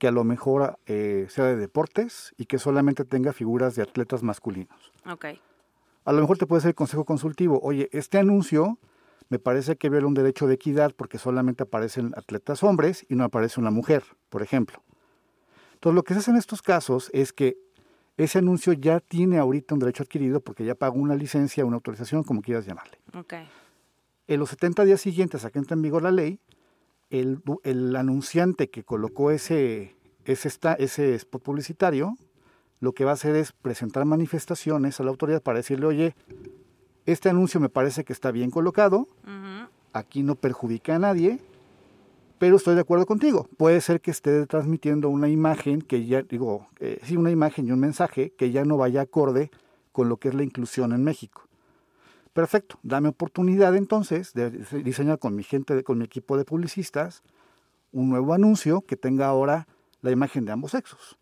que 0.00 0.08
a 0.08 0.10
lo 0.10 0.24
mejor 0.24 0.78
eh, 0.86 1.26
sea 1.28 1.44
de 1.44 1.56
deportes 1.56 2.32
y 2.38 2.46
que 2.46 2.58
solamente 2.58 3.04
tenga 3.04 3.34
figuras 3.34 3.76
de 3.76 3.82
atletas 3.82 4.22
masculinos. 4.22 4.90
Ok. 5.08 5.26
A 6.06 6.12
lo 6.12 6.20
mejor 6.22 6.38
te 6.38 6.46
puede 6.46 6.62
ser 6.62 6.70
el 6.70 6.74
consejo 6.74 7.04
consultivo, 7.04 7.60
oye, 7.62 7.90
este 7.92 8.16
anuncio 8.18 8.78
me 9.28 9.38
parece 9.38 9.76
que 9.76 9.90
viola 9.90 10.06
un 10.06 10.14
derecho 10.14 10.46
de 10.46 10.54
equidad 10.54 10.92
porque 10.96 11.18
solamente 11.18 11.64
aparecen 11.64 12.14
atletas 12.16 12.62
hombres 12.62 13.04
y 13.10 13.14
no 13.14 13.24
aparece 13.24 13.60
una 13.60 13.70
mujer, 13.70 14.02
por 14.30 14.42
ejemplo. 14.42 14.82
Entonces, 15.74 15.94
lo 15.94 16.02
que 16.02 16.14
se 16.14 16.20
hace 16.20 16.30
en 16.30 16.38
estos 16.38 16.62
casos 16.62 17.10
es 17.12 17.34
que 17.34 17.58
ese 18.16 18.38
anuncio 18.38 18.72
ya 18.72 19.00
tiene 19.00 19.36
ahorita 19.36 19.74
un 19.74 19.80
derecho 19.80 20.02
adquirido 20.02 20.40
porque 20.40 20.64
ya 20.64 20.74
pagó 20.74 20.98
una 20.98 21.14
licencia, 21.14 21.66
una 21.66 21.76
autorización, 21.76 22.24
como 22.24 22.40
quieras 22.40 22.64
llamarle. 22.64 22.98
Okay. 23.14 23.46
En 24.26 24.40
los 24.40 24.48
70 24.48 24.84
días 24.86 25.02
siguientes 25.02 25.44
a 25.44 25.50
que 25.50 25.58
entra 25.58 25.74
en 25.74 25.82
vigor 25.82 26.02
la 26.02 26.10
ley, 26.10 26.40
el, 27.10 27.40
el 27.64 27.96
anunciante 27.96 28.70
que 28.70 28.84
colocó 28.84 29.30
ese, 29.30 29.96
ese, 30.24 30.50
ese 30.78 31.14
spot 31.14 31.42
publicitario, 31.42 32.16
lo 32.80 32.92
que 32.92 33.04
va 33.04 33.10
a 33.10 33.14
hacer 33.14 33.36
es 33.36 33.52
presentar 33.52 34.04
manifestaciones 34.04 35.00
a 35.00 35.04
la 35.04 35.10
autoridad 35.10 35.42
para 35.42 35.58
decirle, 35.58 35.86
oye, 35.86 36.14
este 37.06 37.28
anuncio 37.28 37.60
me 37.60 37.68
parece 37.68 38.04
que 38.04 38.12
está 38.12 38.30
bien 38.30 38.50
colocado, 38.50 39.08
aquí 39.92 40.22
no 40.22 40.34
perjudica 40.36 40.96
a 40.96 40.98
nadie, 40.98 41.40
pero 42.38 42.56
estoy 42.56 42.74
de 42.74 42.80
acuerdo 42.80 43.04
contigo. 43.04 43.46
Puede 43.58 43.80
ser 43.82 44.00
que 44.00 44.10
esté 44.10 44.46
transmitiendo 44.46 45.10
una 45.10 45.28
imagen 45.28 45.82
que 45.82 46.06
ya, 46.06 46.22
digo, 46.22 46.68
eh, 46.78 46.98
sí, 47.02 47.16
una 47.16 47.30
imagen 47.30 47.66
y 47.66 47.72
un 47.72 47.80
mensaje 47.80 48.32
que 48.38 48.50
ya 48.50 48.64
no 48.64 48.78
vaya 48.78 49.02
acorde 49.02 49.50
con 49.92 50.08
lo 50.08 50.16
que 50.16 50.28
es 50.28 50.34
la 50.34 50.42
inclusión 50.42 50.92
en 50.92 51.04
México. 51.04 51.49
Perfecto, 52.32 52.78
dame 52.82 53.08
oportunidad 53.08 53.74
entonces 53.74 54.32
de 54.34 54.50
diseñar 54.82 55.18
con 55.18 55.34
mi 55.34 55.42
gente, 55.42 55.82
con 55.82 55.98
mi 55.98 56.04
equipo 56.04 56.36
de 56.36 56.44
publicistas, 56.44 57.22
un 57.92 58.08
nuevo 58.08 58.34
anuncio 58.34 58.82
que 58.82 58.96
tenga 58.96 59.26
ahora 59.26 59.66
la 60.00 60.10
imagen 60.10 60.44
de 60.44 60.52
ambos 60.52 60.70
sexos. 60.72 61.18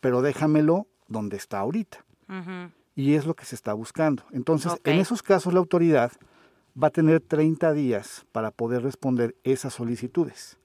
Pero 0.00 0.22
déjamelo 0.22 0.86
donde 1.08 1.36
está 1.36 1.58
ahorita. 1.58 2.04
Y 2.94 3.14
es 3.14 3.26
lo 3.26 3.34
que 3.34 3.44
se 3.44 3.54
está 3.54 3.74
buscando. 3.74 4.22
Entonces, 4.32 4.72
en 4.84 4.98
esos 4.98 5.22
casos 5.22 5.52
la 5.52 5.58
autoridad 5.58 6.12
va 6.80 6.88
a 6.88 6.90
tener 6.90 7.20
30 7.20 7.72
días 7.72 8.24
para 8.32 8.50
poder 8.50 8.82
responder 8.82 9.36
esas 9.44 9.74
solicitudes. 9.74 10.58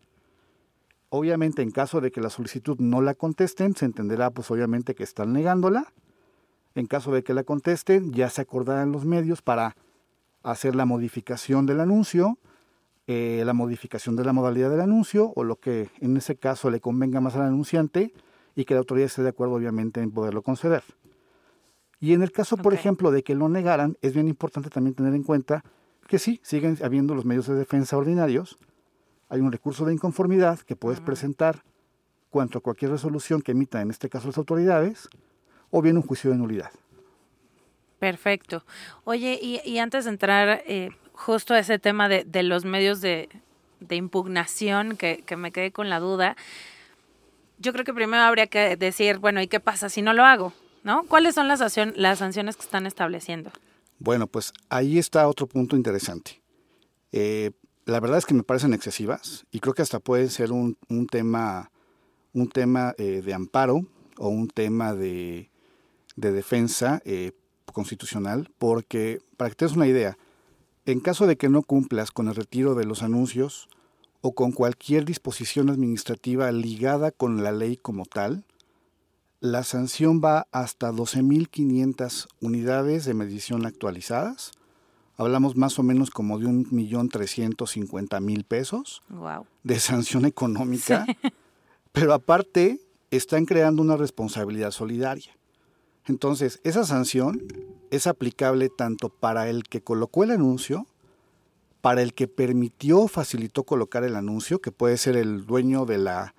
Obviamente, 1.09 1.61
en 1.61 1.71
caso 1.71 2.01
de 2.01 2.11
que 2.11 2.21
la 2.21 2.29
solicitud 2.29 2.77
no 2.79 3.01
la 3.01 3.13
contesten, 3.13 3.75
se 3.75 3.85
entenderá 3.85 4.31
pues 4.31 4.49
obviamente 4.51 4.95
que 4.95 5.03
están 5.03 5.33
negándola. 5.33 5.91
En 6.75 6.87
caso 6.87 7.11
de 7.11 7.23
que 7.23 7.33
la 7.33 7.43
contesten, 7.43 8.11
ya 8.11 8.29
se 8.29 8.41
acordarán 8.41 8.91
los 8.91 9.05
medios 9.05 9.41
para 9.41 9.75
hacer 10.43 10.75
la 10.75 10.85
modificación 10.85 11.65
del 11.65 11.79
anuncio, 11.79 12.37
eh, 13.07 13.43
la 13.45 13.53
modificación 13.53 14.15
de 14.15 14.25
la 14.25 14.33
modalidad 14.33 14.69
del 14.69 14.81
anuncio 14.81 15.31
o 15.35 15.43
lo 15.43 15.55
que 15.55 15.89
en 16.01 16.17
ese 16.17 16.35
caso 16.35 16.69
le 16.69 16.81
convenga 16.81 17.21
más 17.21 17.35
al 17.35 17.43
anunciante 17.43 18.13
y 18.55 18.65
que 18.65 18.73
la 18.73 18.79
autoridad 18.79 19.05
esté 19.05 19.23
de 19.23 19.29
acuerdo 19.29 19.55
obviamente 19.55 20.01
en 20.01 20.11
poderlo 20.11 20.41
conceder. 20.41 20.83
Y 21.99 22.13
en 22.13 22.21
el 22.21 22.31
caso, 22.31 22.57
por 22.57 22.73
ejemplo, 22.73 23.09
de 23.11 23.23
que 23.23 23.35
lo 23.35 23.47
negaran, 23.47 23.97
es 24.01 24.13
bien 24.13 24.27
importante 24.27 24.69
también 24.69 24.95
tener 24.95 25.13
en 25.15 25.23
cuenta 25.23 25.63
que 26.07 26.19
sí, 26.19 26.39
siguen 26.43 26.77
habiendo 26.83 27.15
los 27.15 27.25
medios 27.25 27.47
de 27.47 27.55
defensa 27.55 27.97
ordinarios. 27.97 28.57
Hay 29.29 29.39
un 29.39 29.51
recurso 29.51 29.85
de 29.85 29.93
inconformidad 29.93 30.59
que 30.59 30.75
puedes 30.75 30.99
presentar 30.99 31.63
cuanto 32.29 32.59
a 32.59 32.61
cualquier 32.61 32.91
resolución 32.91 33.41
que 33.41 33.53
emita, 33.53 33.81
en 33.81 33.89
este 33.89 34.09
caso 34.09 34.27
las 34.27 34.37
autoridades, 34.37 35.09
o 35.71 35.81
bien 35.81 35.97
un 35.97 36.03
juicio 36.03 36.31
de 36.31 36.37
nulidad. 36.37 36.71
Perfecto. 37.99 38.63
Oye, 39.03 39.39
y, 39.41 39.77
antes 39.79 40.05
de 40.05 40.11
entrar 40.11 40.63
eh, 40.67 40.89
justo 41.13 41.53
a 41.53 41.59
ese 41.59 41.79
tema 41.79 42.09
de, 42.09 42.43
los 42.43 42.65
medios 42.65 43.01
de, 43.01 43.29
impugnación, 43.89 44.97
que, 44.97 45.23
que, 45.25 45.35
me 45.37 45.51
quedé 45.51 45.71
con 45.71 45.89
la 45.89 45.99
duda, 45.99 46.35
yo 47.59 47.73
creo 47.73 47.85
que 47.85 47.93
primero 47.93 48.23
habría 48.23 48.47
que 48.47 48.75
decir, 48.75 49.17
bueno, 49.17 49.41
¿y 49.41 49.47
qué 49.47 49.59
pasa 49.59 49.89
si 49.89 50.01
no 50.01 50.13
lo 50.13 50.23
hago? 50.23 50.53
¿No? 50.83 51.03
¿Cuáles 51.05 51.33
son 51.35 51.47
las, 51.47 51.61
las 51.95 52.19
sanciones 52.19 52.57
que 52.57 52.63
están 52.63 52.85
estableciendo? 52.85 53.51
Bueno, 53.97 54.27
pues 54.27 54.53
ahí 54.69 54.99
está 54.99 55.27
otro 55.27 55.47
punto 55.47 55.75
interesante. 55.75 56.41
Eh, 57.11 57.51
la 57.85 57.99
verdad 57.99 58.17
es 58.17 58.25
que 58.25 58.33
me 58.33 58.43
parecen 58.43 58.73
excesivas 58.73 59.45
y 59.51 59.61
creo 59.61 59.73
que 59.73 59.81
hasta 59.81 59.99
puede 59.99 60.29
ser 60.29 60.51
un, 60.51 60.77
tema, 61.09 61.71
un 62.33 62.49
tema 62.49 62.93
eh, 62.97 63.21
de 63.25 63.33
amparo 63.33 63.81
o 64.17 64.27
un 64.27 64.47
tema 64.47 64.93
de, 64.93 65.49
defensa 66.15 67.01
eh, 67.05 67.31
constitucional, 67.71 68.49
porque 68.57 69.21
para 69.37 69.49
que 69.49 69.55
te 69.55 69.65
des 69.65 69.75
una 69.75 69.87
idea, 69.87 70.17
en 70.85 70.99
caso 70.99 71.27
de 71.27 71.35
que 71.35 71.49
no 71.49 71.63
cumplas 71.63 72.11
con 72.11 72.27
el 72.27 72.35
retiro 72.35 72.75
de 72.75 72.85
los 72.85 73.03
anuncios 73.03 73.67
o 74.21 74.33
con 74.33 74.51
cualquier 74.51 75.05
disposición 75.05 75.69
administrativa 75.69 76.51
ligada 76.51 77.11
con 77.11 77.43
la 77.43 77.51
ley 77.51 77.77
como 77.77 78.05
tal, 78.05 78.45
la 79.39 79.63
sanción 79.63 80.21
va 80.23 80.47
hasta 80.51 80.91
12.500 80.91 82.27
unidades 82.41 83.05
de 83.05 83.13
medición 83.13 83.65
actualizadas. 83.65 84.51
Hablamos 85.17 85.55
más 85.55 85.77
o 85.79 85.83
menos 85.83 86.09
como 86.09 86.39
de 86.39 86.47
un 86.47 86.67
millón 86.71 87.09
trescientos 87.09 87.75
mil 88.21 88.43
pesos 88.43 89.03
de 89.63 89.79
sanción 89.79 90.25
económica. 90.25 91.05
Pero 91.91 92.13
aparte, 92.13 92.79
están 93.11 93.45
creando 93.45 93.81
una 93.81 93.97
responsabilidad 93.97 94.71
solidaria. 94.71 95.37
Entonces, 96.07 96.59
esa 96.63 96.83
sanción 96.85 97.41
es 97.91 98.07
aplicable 98.07 98.69
tanto 98.69 99.09
para 99.09 99.49
el 99.49 99.63
que 99.63 99.81
colocó 99.81 100.23
el 100.23 100.31
anuncio, 100.31 100.85
para 101.81 102.01
el 102.01 102.13
que 102.13 102.27
permitió 102.27 103.01
o 103.01 103.07
facilitó 103.07 103.63
colocar 103.63 104.03
el 104.03 104.15
anuncio, 104.15 104.59
que 104.59 104.71
puede 104.71 104.97
ser 104.97 105.17
el 105.17 105.45
dueño 105.45 105.85
de 105.85 105.97
la 105.97 106.35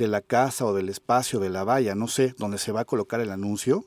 de 0.00 0.08
la 0.08 0.22
casa 0.22 0.64
o 0.64 0.74
del 0.74 0.88
espacio, 0.88 1.38
de 1.40 1.50
la 1.50 1.62
valla, 1.62 1.94
no 1.94 2.08
sé, 2.08 2.34
donde 2.38 2.58
se 2.58 2.72
va 2.72 2.80
a 2.80 2.84
colocar 2.86 3.20
el 3.20 3.30
anuncio. 3.30 3.84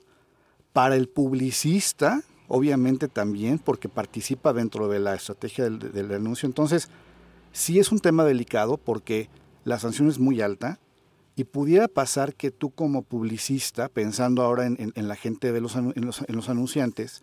Para 0.72 0.96
el 0.96 1.10
publicista, 1.10 2.22
obviamente 2.48 3.08
también, 3.08 3.58
porque 3.58 3.89
participa 3.89 4.53
dentro 4.53 4.88
de 4.88 5.00
la 5.00 5.15
estrategia 5.15 5.70
del, 5.70 6.13
anuncio. 6.13 6.46
Entonces, 6.46 6.89
sí 7.51 7.80
es 7.80 7.92
un 7.92 8.00
tema 8.00 8.24
delicado 8.25 8.77
porque 8.77 9.27
la 9.65 9.80
sanción 9.80 10.08
es 10.08 10.20
muy 10.20 10.39
alta 10.39 10.80
y 11.36 11.46
pudiera 11.46 11.88
pasar 11.88 12.36
que 12.36 12.52
tú 12.52 12.72
como 12.72 13.02
publicista, 13.02 13.90
pensando 13.90 14.44
ahora 14.44 14.68
en, 14.68 14.92
la 14.96 15.16
gente 15.16 15.52
de 15.52 15.62
los, 15.62 15.75
en, 15.75 16.06
los, 16.06 16.50
anunciantes, 16.50 17.22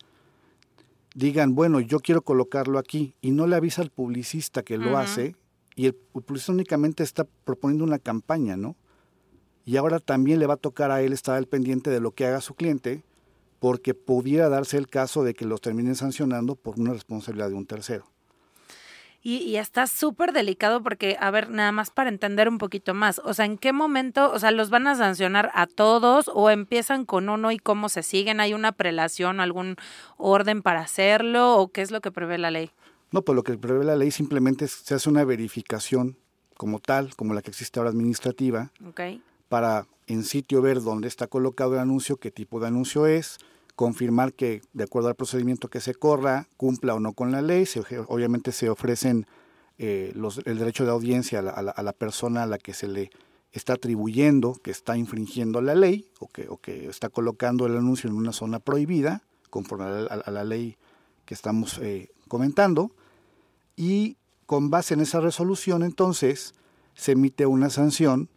digan, 1.14 1.54
bueno, 1.54 1.80
yo 1.80 2.00
quiero 2.00 2.22
colocarlo 2.22 2.78
aquí 2.78 3.14
y 3.20 3.30
no 3.30 3.46
le 3.46 3.56
avisa 3.56 3.82
al 3.82 3.90
publicista 3.90 4.62
que 4.62 4.78
lo 4.78 4.98
hace 4.98 5.36
y 5.76 5.86
el 5.86 5.94
publicista 5.94 6.52
únicamente 6.52 7.02
está 7.02 7.24
proponiendo 7.44 7.84
una 7.84 7.98
campaña, 7.98 8.56
¿no? 8.56 8.76
Y 9.64 9.76
ahora 9.76 10.00
también 10.00 10.40
le 10.40 10.46
va 10.46 10.54
a 10.54 10.58
tocar 10.58 10.90
a 10.90 11.02
él 11.02 11.12
estar 11.12 11.36
al 11.36 11.46
pendiente 11.46 11.90
de 11.90 12.00
lo 12.00 12.12
que 12.12 12.26
haga 12.26 12.40
su 12.40 12.54
cliente, 12.54 13.04
porque 13.60 13.94
pudiera 13.94 14.48
darse 14.48 14.78
el 14.78 14.88
caso 14.88 15.22
de 15.22 15.34
que 15.34 15.44
los 15.44 15.60
terminen 15.60 15.94
sancionando 15.94 16.56
por 16.56 16.80
una 16.80 16.92
responsabilidad 16.92 17.50
de 17.50 17.54
un 17.54 17.66
tercero. 17.66 18.06
Y, 19.22 19.36
y 19.38 19.56
está 19.56 19.86
súper 19.86 20.32
delicado 20.32 20.82
porque, 20.82 21.16
a 21.20 21.30
ver, 21.30 21.50
nada 21.50 21.72
más 21.72 21.90
para 21.90 22.08
entender 22.08 22.48
un 22.48 22.56
poquito 22.56 22.94
más, 22.94 23.20
o 23.22 23.34
sea, 23.34 23.44
¿en 23.44 23.58
qué 23.58 23.72
momento, 23.72 24.32
o 24.32 24.38
sea, 24.38 24.50
los 24.50 24.70
van 24.70 24.86
a 24.86 24.94
sancionar 24.94 25.50
a 25.54 25.66
todos 25.66 26.30
o 26.32 26.48
empiezan 26.48 27.04
con 27.04 27.28
uno 27.28 27.52
y 27.52 27.58
cómo 27.58 27.90
se 27.90 28.02
siguen? 28.02 28.40
¿Hay 28.40 28.54
una 28.54 28.72
prelación 28.72 29.38
o 29.38 29.42
algún 29.42 29.76
orden 30.16 30.62
para 30.62 30.80
hacerlo 30.80 31.56
o 31.56 31.68
qué 31.68 31.82
es 31.82 31.90
lo 31.90 32.00
que 32.00 32.10
prevé 32.10 32.38
la 32.38 32.50
ley? 32.50 32.70
No, 33.12 33.22
pues 33.22 33.36
lo 33.36 33.42
que 33.42 33.58
prevé 33.58 33.84
la 33.84 33.96
ley 33.96 34.10
simplemente 34.10 34.64
es, 34.64 34.72
se 34.72 34.94
hace 34.94 35.10
una 35.10 35.24
verificación 35.24 36.16
como 36.56 36.78
tal, 36.78 37.14
como 37.16 37.34
la 37.34 37.42
que 37.42 37.50
existe 37.50 37.80
ahora 37.80 37.90
administrativa, 37.90 38.70
para 39.48 39.86
en 40.06 40.24
sitio 40.24 40.60
ver 40.62 40.82
dónde 40.82 41.08
está 41.08 41.26
colocado 41.26 41.74
el 41.74 41.80
anuncio, 41.80 42.16
qué 42.18 42.30
tipo 42.30 42.60
de 42.60 42.68
anuncio 42.68 43.06
es, 43.06 43.38
confirmar 43.80 44.34
que 44.34 44.60
de 44.74 44.84
acuerdo 44.84 45.08
al 45.08 45.14
procedimiento 45.14 45.68
que 45.68 45.80
se 45.80 45.94
corra, 45.94 46.48
cumpla 46.58 46.94
o 46.94 47.00
no 47.00 47.14
con 47.14 47.32
la 47.32 47.40
ley. 47.40 47.64
Obviamente 48.08 48.52
se 48.52 48.68
ofrecen 48.68 49.26
eh, 49.78 50.12
el 50.44 50.58
derecho 50.58 50.84
de 50.84 50.90
audiencia 50.90 51.38
a 51.38 51.82
la, 51.82 51.92
persona 51.94 52.42
a 52.42 52.46
la 52.46 52.58
que 52.58 52.74
se 52.74 52.88
le 52.88 53.10
está 53.52 53.72
atribuyendo 53.72 54.52
que 54.62 54.70
está 54.70 54.98
infringiendo 54.98 55.62
la 55.62 55.74
ley 55.74 56.10
o 56.18 56.28
que, 56.28 56.90
está 56.90 57.08
colocando 57.08 57.64
el 57.64 57.74
anuncio 57.74 58.10
en 58.10 58.16
una 58.16 58.34
zona 58.34 58.58
prohibida, 58.58 59.22
conforme 59.48 59.84
a 59.86 59.88
la, 59.88 60.14
a 60.14 60.30
la 60.30 60.44
ley 60.44 60.76
que 61.24 61.32
estamos 61.32 61.78
eh, 61.78 62.10
comentando. 62.28 62.90
Y 63.76 64.18
con 64.44 64.68
base 64.68 64.92
en 64.92 65.00
esa 65.00 65.20
resolución, 65.20 65.84
entonces, 65.84 66.52
se 66.94 67.12
emite 67.12 67.46
una 67.46 67.70
sanción 67.70 68.28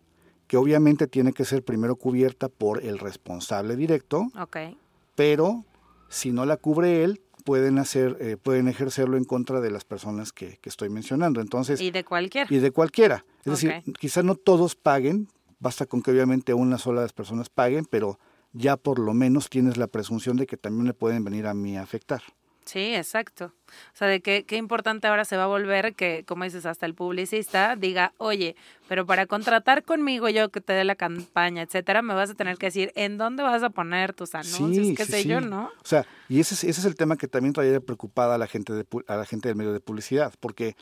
que 0.47 0.55
obviamente 0.55 1.07
tiene 1.07 1.33
que 1.33 1.43
ser 1.43 1.65
primero 1.65 1.97
cubierta 1.97 2.47
por 2.47 2.81
el 2.81 2.97
responsable 2.97 3.75
directo, 3.75 4.27
okay. 4.39 4.77
Pero 5.15 5.65
si 6.09 6.31
no 6.31 6.45
la 6.45 6.57
cubre 6.57 7.03
él, 7.03 7.21
pueden 7.43 7.77
hacer, 7.77 8.17
eh, 8.19 8.37
pueden 8.37 8.67
ejercerlo 8.67 9.17
en 9.17 9.25
contra 9.25 9.61
de 9.61 9.71
las 9.71 9.83
personas 9.83 10.31
que, 10.31 10.57
que, 10.61 10.69
estoy 10.69 10.89
mencionando. 10.89 11.41
Entonces, 11.41 11.81
y 11.81 11.91
de 11.91 12.03
cualquiera. 12.03 12.47
Y 12.53 12.59
de 12.59 12.71
cualquiera. 12.71 13.25
Es 13.43 13.53
okay. 13.53 13.69
decir, 13.69 13.93
quizás 13.99 14.23
no 14.23 14.35
todos 14.35 14.75
paguen, 14.75 15.27
basta 15.59 15.85
con 15.85 16.01
que 16.01 16.11
obviamente 16.11 16.53
una 16.53 16.77
sola 16.77 17.01
de 17.01 17.05
las 17.05 17.13
personas 17.13 17.49
paguen, 17.49 17.85
pero 17.85 18.19
ya 18.53 18.77
por 18.77 18.99
lo 18.99 19.13
menos 19.13 19.49
tienes 19.49 19.77
la 19.77 19.87
presunción 19.87 20.37
de 20.37 20.45
que 20.45 20.57
también 20.57 20.85
le 20.87 20.93
pueden 20.93 21.23
venir 21.23 21.47
a 21.47 21.53
mí 21.53 21.77
a 21.77 21.81
afectar. 21.81 22.21
Sí, 22.65 22.95
exacto. 22.95 23.53
O 23.67 23.95
sea, 23.95 24.07
de 24.07 24.21
qué, 24.21 24.45
qué 24.45 24.57
importante 24.57 25.07
ahora 25.07 25.25
se 25.25 25.37
va 25.37 25.43
a 25.43 25.47
volver 25.47 25.95
que, 25.95 26.23
como 26.27 26.43
dices, 26.43 26.65
hasta 26.65 26.85
el 26.85 26.93
publicista 26.93 27.75
diga, 27.75 28.13
oye, 28.17 28.55
pero 28.87 29.05
para 29.05 29.25
contratar 29.25 29.83
conmigo 29.83 30.29
yo 30.29 30.49
que 30.49 30.61
te 30.61 30.73
dé 30.73 30.83
la 30.83 30.95
campaña, 30.95 31.61
etcétera, 31.61 32.01
me 32.01 32.13
vas 32.13 32.29
a 32.29 32.35
tener 32.35 32.57
que 32.57 32.67
decir 32.67 32.91
en 32.95 33.17
dónde 33.17 33.43
vas 33.43 33.63
a 33.63 33.69
poner 33.69 34.13
tus 34.13 34.35
anuncios, 34.35 34.87
sí, 34.87 34.95
qué 34.95 35.05
sí, 35.05 35.11
sé 35.11 35.21
sí. 35.23 35.29
yo, 35.29 35.41
¿no? 35.41 35.65
O 35.65 35.85
sea, 35.85 36.05
y 36.29 36.39
ese 36.39 36.53
es, 36.55 36.63
ese 36.63 36.79
es 36.79 36.85
el 36.85 36.95
tema 36.95 37.17
que 37.17 37.27
también 37.27 37.53
traía 37.53 37.79
preocupada 37.79 38.35
a 38.35 38.37
la 38.37 38.47
gente 38.47 38.73
de, 38.73 38.85
a 39.07 39.15
la 39.15 39.25
gente 39.25 39.49
del 39.49 39.55
medio 39.55 39.73
de 39.73 39.79
publicidad, 39.79 40.33
porque 40.39 40.75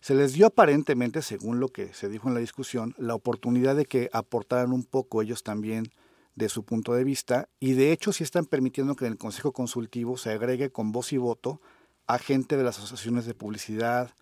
se 0.00 0.14
les 0.14 0.32
dio 0.32 0.46
aparentemente, 0.46 1.22
según 1.22 1.60
lo 1.60 1.68
que 1.68 1.92
se 1.92 2.08
dijo 2.08 2.28
en 2.28 2.34
la 2.34 2.40
discusión, 2.40 2.94
la 2.98 3.14
oportunidad 3.14 3.76
de 3.76 3.84
que 3.84 4.08
aportaran 4.12 4.72
un 4.72 4.84
poco 4.84 5.22
ellos 5.22 5.42
también 5.42 5.90
de 6.38 6.48
su 6.48 6.62
punto 6.62 6.94
de 6.94 7.02
vista 7.02 7.48
y 7.58 7.72
de 7.72 7.90
hecho 7.90 8.12
sí 8.12 8.22
están 8.22 8.46
permitiendo 8.46 8.94
que 8.94 9.06
en 9.06 9.12
el 9.12 9.18
Consejo 9.18 9.52
Consultivo 9.52 10.16
se 10.16 10.30
agregue 10.30 10.70
con 10.70 10.92
voz 10.92 11.12
y 11.12 11.16
voto 11.16 11.60
a 12.06 12.18
gente 12.18 12.56
de 12.56 12.62
las 12.62 12.78
asociaciones 12.78 13.26
de 13.26 13.34
publicidad, 13.34 14.12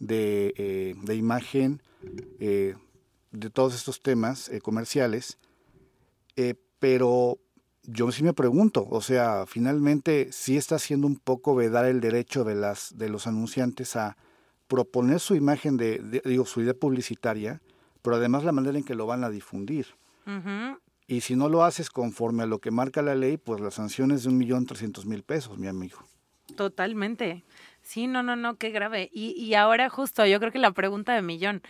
de, 0.00 0.54
eh, 0.56 0.94
de 1.00 1.14
imagen, 1.14 1.82
eh, 2.40 2.74
de 3.30 3.50
todos 3.50 3.74
estos 3.74 4.02
temas 4.02 4.48
eh, 4.48 4.60
comerciales, 4.60 5.38
pero 6.78 7.38
yo 7.82 8.12
sí 8.12 8.22
me 8.22 8.34
pregunto, 8.34 8.86
o 8.90 9.00
sea, 9.00 9.44
finalmente 9.46 10.28
sí 10.32 10.56
está 10.56 10.76
haciendo 10.76 11.06
un 11.06 11.16
poco 11.16 11.54
vedar 11.54 11.86
el 11.86 12.00
derecho 12.00 12.44
de, 12.44 12.54
las, 12.54 12.96
de 12.98 13.08
los 13.08 13.26
anunciantes 13.26 13.96
a 13.96 14.16
proponer 14.68 15.20
su 15.20 15.34
imagen 15.34 15.76
de, 15.76 16.20
digo, 16.24 16.44
su 16.44 16.60
idea 16.60 16.74
publicitaria, 16.74 17.62
pero 18.02 18.16
además 18.16 18.44
la 18.44 18.52
manera 18.52 18.76
en 18.76 18.84
que 18.84 18.94
lo 18.94 19.06
van 19.06 19.24
a 19.24 19.30
difundir. 19.30 19.86
Y 21.08 21.20
si 21.20 21.36
no 21.36 21.48
lo 21.48 21.64
haces 21.64 21.88
conforme 21.88 22.42
a 22.42 22.46
lo 22.46 22.58
que 22.58 22.70
marca 22.70 23.00
la 23.00 23.14
ley, 23.14 23.36
pues 23.36 23.60
la 23.60 23.70
sanción 23.70 24.10
es 24.10 24.24
de 24.24 24.30
un 24.30 24.38
millón 24.38 24.66
trescientos 24.66 25.06
mil 25.06 25.22
pesos, 25.22 25.56
mi 25.56 25.68
amigo. 25.68 25.98
Totalmente. 26.56 27.44
Sí, 27.82 28.08
no, 28.08 28.22
no, 28.22 28.34
no, 28.34 28.56
qué 28.56 28.70
grave. 28.70 29.08
Y, 29.12 29.30
y 29.32 29.54
ahora 29.54 29.88
justo, 29.88 30.26
yo 30.26 30.40
creo 30.40 30.50
que 30.50 30.58
la 30.58 30.72
pregunta 30.72 31.14
de 31.14 31.22
millón, 31.22 31.62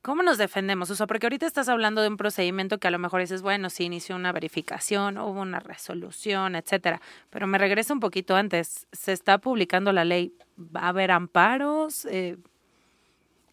¿cómo 0.00 0.22
nos 0.22 0.38
defendemos? 0.38 0.90
O 0.90 0.94
sea, 0.94 1.06
porque 1.06 1.26
ahorita 1.26 1.46
estás 1.46 1.68
hablando 1.68 2.00
de 2.00 2.08
un 2.08 2.16
procedimiento 2.16 2.78
que 2.78 2.88
a 2.88 2.90
lo 2.90 2.98
mejor 2.98 3.20
dices, 3.20 3.42
bueno, 3.42 3.68
sí 3.68 3.84
inició 3.84 4.16
una 4.16 4.32
verificación, 4.32 5.18
hubo 5.18 5.42
una 5.42 5.60
resolución, 5.60 6.54
etcétera. 6.54 7.02
Pero 7.28 7.46
me 7.46 7.58
regreso 7.58 7.92
un 7.92 8.00
poquito 8.00 8.36
antes. 8.36 8.86
¿Se 8.92 9.12
está 9.12 9.36
publicando 9.36 9.92
la 9.92 10.06
ley? 10.06 10.34
¿Va 10.58 10.82
a 10.82 10.88
haber 10.88 11.10
amparos? 11.10 12.06
Eh, 12.06 12.38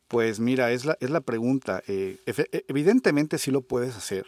pues 0.08 0.40
mira, 0.40 0.72
es 0.72 0.86
la, 0.86 0.98
es 1.02 1.10
la 1.10 1.22
pregunta. 1.22 1.84
Eh, 1.88 2.18
evidentemente 2.68 3.38
sí 3.38 3.52
lo 3.52 3.62
puedes 3.62 3.98
hacer 3.98 4.26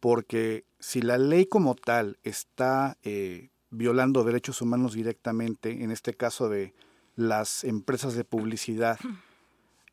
porque 0.00 0.64
si 0.78 1.02
la 1.02 1.18
ley 1.18 1.46
como 1.46 1.74
tal 1.74 2.18
está 2.22 2.98
eh, 3.02 3.50
violando 3.70 4.24
derechos 4.24 4.62
humanos 4.62 4.94
directamente, 4.94 5.82
en 5.82 5.90
este 5.90 6.14
caso 6.14 6.48
de 6.48 6.74
las 7.14 7.64
empresas 7.64 8.14
de 8.14 8.24
publicidad, 8.24 8.98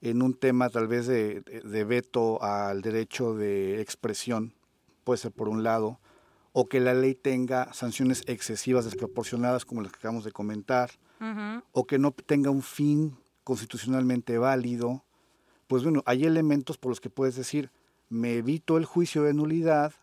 en 0.01 0.21
un 0.21 0.33
tema 0.33 0.69
tal 0.69 0.87
vez 0.87 1.07
de, 1.07 1.41
de, 1.41 1.83
veto 1.85 2.43
al 2.43 2.81
derecho 2.81 3.33
de 3.33 3.81
expresión, 3.81 4.53
puede 5.03 5.17
ser 5.17 5.31
por 5.31 5.47
un 5.47 5.63
lado, 5.63 5.99
o 6.51 6.67
que 6.67 6.79
la 6.79 6.93
ley 6.93 7.15
tenga 7.15 7.73
sanciones 7.73 8.23
excesivas, 8.27 8.85
desproporcionadas, 8.85 9.65
como 9.65 9.81
las 9.81 9.91
que 9.91 9.99
acabamos 9.99 10.25
de 10.25 10.31
comentar, 10.31 10.91
uh 11.19 11.23
-huh. 11.23 11.63
o 11.71 11.87
que 11.87 11.97
no 11.97 12.11
tenga 12.11 12.51
un 12.51 12.61
fin 12.61 13.17
constitucionalmente 13.43 14.37
válido, 14.37 15.03
pues 15.67 15.83
bueno, 15.83 16.03
hay 16.05 16.25
elementos 16.25 16.77
por 16.77 16.91
los 16.91 17.01
que 17.01 17.09
puedes 17.09 17.35
decir, 17.35 17.71
me 18.13 18.35
evito 18.35 18.77
el 18.77 18.85
juicio 18.85 19.23
de 19.23 19.33
nulidad 19.33 19.93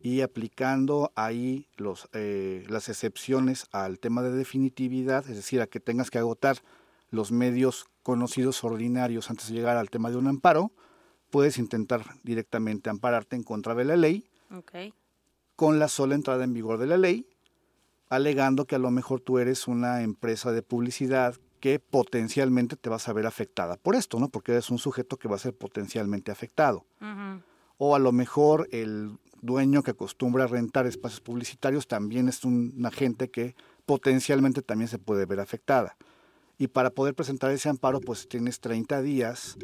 y 0.00 0.22
aplicando 0.22 1.12
ahí 1.14 1.68
los, 1.76 2.08
eh, 2.12 2.64
las 2.68 2.88
excepciones 2.88 3.66
al 3.70 4.00
tema 4.00 4.22
de 4.22 4.32
definitividad, 4.32 5.28
es 5.30 5.36
decir, 5.36 5.60
a 5.60 5.68
que 5.68 5.78
tengas 5.78 6.10
que 6.10 6.18
agotar 6.18 6.58
los 7.10 7.30
medios 7.30 7.86
conocidos 8.02 8.64
ordinarios 8.64 9.30
antes 9.30 9.48
de 9.48 9.54
llegar 9.54 9.76
al 9.76 9.90
tema 9.90 10.10
de 10.10 10.16
un 10.16 10.26
amparo, 10.26 10.72
puedes 11.30 11.56
intentar 11.56 12.02
directamente 12.24 12.90
ampararte 12.90 13.36
en 13.36 13.44
contra 13.44 13.76
de 13.76 13.84
la 13.84 13.96
ley 13.96 14.28
okay. 14.50 14.92
con 15.54 15.78
la 15.78 15.86
sola 15.86 16.16
entrada 16.16 16.42
en 16.42 16.52
vigor 16.52 16.78
de 16.78 16.88
la 16.88 16.96
ley, 16.96 17.28
alegando 18.08 18.66
que 18.66 18.74
a 18.74 18.80
lo 18.80 18.90
mejor 18.90 19.20
tú 19.20 19.38
eres 19.38 19.68
una 19.68 20.02
empresa 20.02 20.50
de 20.50 20.62
publicidad 20.62 21.36
que 21.60 21.78
potencialmente 21.78 22.74
te 22.74 22.90
vas 22.90 23.08
a 23.08 23.12
ver 23.12 23.24
afectada 23.24 23.76
por 23.76 23.94
esto, 23.94 24.18
¿no? 24.18 24.28
Porque 24.30 24.50
eres 24.50 24.68
un 24.70 24.78
sujeto 24.78 25.16
que 25.16 25.28
va 25.28 25.36
a 25.36 25.38
ser 25.38 25.56
potencialmente 25.56 26.32
afectado. 26.32 26.84
Uh 27.00 27.04
-huh. 27.04 27.42
O 27.84 27.96
a 27.96 27.98
lo 27.98 28.12
mejor 28.12 28.68
el 28.70 29.18
dueño 29.40 29.82
que 29.82 29.90
acostumbra 29.90 30.44
a 30.44 30.46
rentar 30.46 30.86
espacios 30.86 31.20
publicitarios 31.20 31.88
también 31.88 32.28
es 32.28 32.44
un, 32.44 32.72
una 32.78 32.92
gente 32.92 33.28
que 33.28 33.56
potencialmente 33.86 34.62
también 34.62 34.86
se 34.86 35.00
puede 35.00 35.26
ver 35.26 35.40
afectada. 35.40 35.96
Y 36.58 36.68
para 36.68 36.90
poder 36.90 37.16
presentar 37.16 37.50
ese 37.50 37.68
amparo, 37.68 38.00
pues 38.00 38.28
tienes 38.28 38.60
30 38.60 39.02
días 39.02 39.58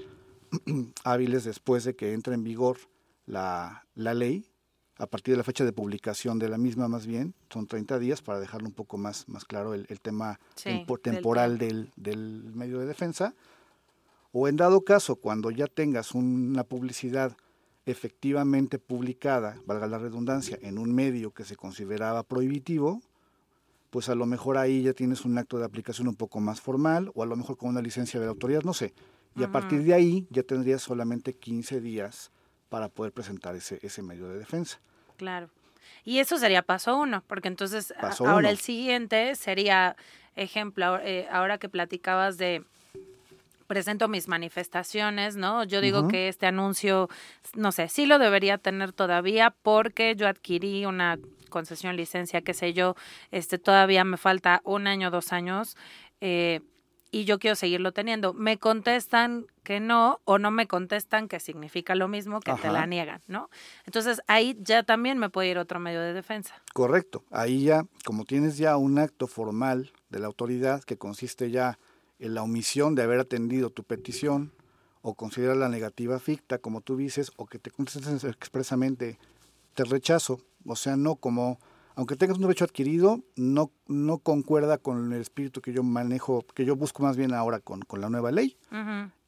hábiles 1.05 1.45
después 1.45 1.85
de 1.85 1.95
que 1.95 2.13
entre 2.13 2.35
en 2.35 2.43
vigor 2.43 2.79
la, 3.25 3.87
la 3.95 4.15
ley, 4.15 4.51
a 4.97 5.07
partir 5.07 5.35
de 5.35 5.39
la 5.39 5.45
fecha 5.45 5.65
de 5.65 5.73
publicación 5.73 6.41
de 6.41 6.49
la 6.49 6.59
misma 6.59 6.89
más 6.89 7.07
bien, 7.07 7.37
son 7.51 7.69
30 7.69 8.01
días 8.01 8.21
para 8.21 8.41
dejarlo 8.41 8.67
un 8.67 8.75
poco 8.75 8.99
más, 8.99 9.29
más 9.29 9.45
claro 9.45 9.75
el, 9.75 9.87
el 9.91 10.01
tema 10.01 10.41
sí, 10.57 10.85
temporal 11.05 11.57
del, 11.57 11.93
del, 11.95 12.47
del 12.47 12.57
medio 12.57 12.81
de 12.81 12.87
defensa. 12.87 13.37
O 14.33 14.49
en 14.49 14.57
dado 14.57 14.81
caso, 14.81 15.15
cuando 15.15 15.53
ya 15.53 15.69
tengas 15.69 16.17
una 16.17 16.65
publicidad 16.65 17.37
efectivamente 17.91 18.79
publicada, 18.79 19.57
valga 19.65 19.87
la 19.87 19.99
redundancia, 19.99 20.59
en 20.61 20.79
un 20.79 20.95
medio 20.95 21.33
que 21.33 21.45
se 21.45 21.57
consideraba 21.57 22.23
prohibitivo, 22.23 23.01
pues 23.89 24.11
a 24.11 24.15
lo 24.15 24.27
mejor 24.27 24.59
ahí 24.59 24.83
ya 24.83 24.93
tienes 24.93 25.25
un 25.25 25.39
acto 25.39 25.59
de 25.59 25.65
aplicación 25.65 26.07
un 26.07 26.15
poco 26.15 26.39
más 26.41 26.61
formal 26.61 27.11
o 27.15 27.23
a 27.23 27.27
lo 27.27 27.35
mejor 27.35 27.57
con 27.57 27.71
una 27.71 27.81
licencia 27.81 28.21
de 28.21 28.27
la 28.27 28.33
autoridad, 28.33 28.63
no 28.63 28.75
sé. 28.75 28.93
Y 29.35 29.41
uh 29.41 29.43
-huh. 29.43 29.49
a 29.49 29.53
partir 29.53 29.83
de 29.85 29.95
ahí 29.95 30.27
ya 30.29 30.43
tendrías 30.43 30.83
solamente 30.83 31.33
15 31.33 31.81
días 31.81 32.31
para 32.69 32.91
poder 32.91 33.13
presentar 33.13 33.57
ese, 33.57 33.79
ese 33.81 34.03
medio 34.03 34.29
de 34.29 34.39
defensa. 34.39 34.79
Claro. 35.17 35.49
Y 36.05 36.19
eso 36.19 36.37
sería 36.37 36.61
paso 36.61 36.99
uno, 36.99 37.23
porque 37.27 37.49
entonces 37.49 37.95
paso 37.99 38.25
ahora 38.27 38.41
uno. 38.41 38.49
el 38.51 38.59
siguiente 38.59 39.35
sería, 39.35 39.97
ejemplo, 40.37 40.99
eh, 40.99 41.27
ahora 41.31 41.57
que 41.57 41.71
platicabas 41.71 42.37
de 42.37 42.65
presento 43.69 44.09
mis 44.09 44.27
manifestaciones, 44.27 45.37
¿no? 45.37 45.63
Yo 45.63 45.81
digo 45.81 46.01
uh 46.01 46.03
-huh. 46.05 46.11
que 46.11 46.29
este 46.29 46.47
anuncio, 46.47 47.09
no 47.55 47.71
sé, 47.71 47.89
sí 47.89 48.07
lo 48.07 48.19
debería 48.19 48.59
tener 48.59 48.93
todavía 48.93 49.55
porque 49.63 50.17
yo 50.17 50.27
adquirí 50.27 50.87
una 50.87 51.19
concesión, 51.51 51.95
licencia, 51.95 52.41
qué 52.41 52.55
sé 52.55 52.73
yo, 52.73 52.97
este 53.31 53.59
todavía 53.59 54.03
me 54.05 54.17
falta 54.17 54.61
un 54.65 54.87
año, 54.87 55.11
dos 55.11 55.33
años, 55.33 55.77
eh, 56.21 56.61
y 57.11 57.25
yo 57.25 57.39
quiero 57.39 57.57
seguirlo 57.57 57.93
teniendo. 57.93 58.35
Me 58.35 58.59
contestan 58.59 59.47
que 59.63 59.81
no, 59.81 60.21
o 60.25 60.39
no 60.39 60.51
me 60.51 60.67
contestan 60.67 61.29
que 61.29 61.41
significa 61.41 61.95
lo 61.95 62.09
mismo, 62.09 62.41
que 62.41 62.51
Ajá. 62.51 62.63
te 62.63 62.71
la 62.71 62.87
niegan, 62.87 63.23
¿no? 63.27 63.49
Entonces 63.87 64.21
ahí 64.27 64.57
ya 64.61 64.83
también 64.83 65.19
me 65.19 65.31
puede 65.31 65.49
ir 65.49 65.59
otro 65.59 65.81
medio 65.81 66.01
de 66.01 66.13
defensa. 66.13 66.63
Correcto. 66.75 67.25
Ahí 67.31 67.65
ya, 67.65 67.85
como 68.05 68.25
tienes 68.25 68.59
ya 68.59 68.77
un 68.77 68.99
acto 68.99 69.27
formal 69.27 69.93
de 70.11 70.19
la 70.19 70.27
autoridad 70.27 70.83
que 70.85 70.99
consiste 70.99 71.51
ya 71.51 71.79
la 72.19 72.43
omisión 72.43 72.95
de 72.95 73.03
haber 73.03 73.21
atendido 73.21 73.71
tu 73.71 73.85
petición 73.85 74.53
o 75.03 75.15
considera 75.15 75.55
la 75.55 75.69
negativa 75.69 76.19
ficta, 76.19 76.59
como 76.59 76.81
tú 76.81 76.97
dices, 76.97 77.33
o 77.37 77.47
que 77.47 77.59
te 77.59 77.71
contestes 77.71 78.25
expresamente, 78.25 79.19
te 79.75 79.85
rechazo. 79.85 80.41
O 80.67 80.77
sea, 80.77 80.97
no 80.97 81.17
como, 81.17 81.61
aunque 81.95 82.17
tengas 82.17 82.37
un 82.37 82.43
derecho 82.43 82.65
adquirido, 82.65 83.21
no, 83.37 83.71
no 83.87 84.19
concuerda 84.19 84.79
con 84.79 85.13
el 85.13 85.21
espíritu 85.21 85.61
que 85.61 85.73
yo 85.73 85.83
manejo, 85.83 86.45
que 86.55 86.65
yo 86.65 86.77
busco 86.77 87.03
más 87.03 87.17
bien 87.17 87.33
ahora 87.33 87.61
con, 87.61 87.83
con 87.83 88.01
la 88.01 88.11
nueva 88.11 88.33
ley. 88.33 88.57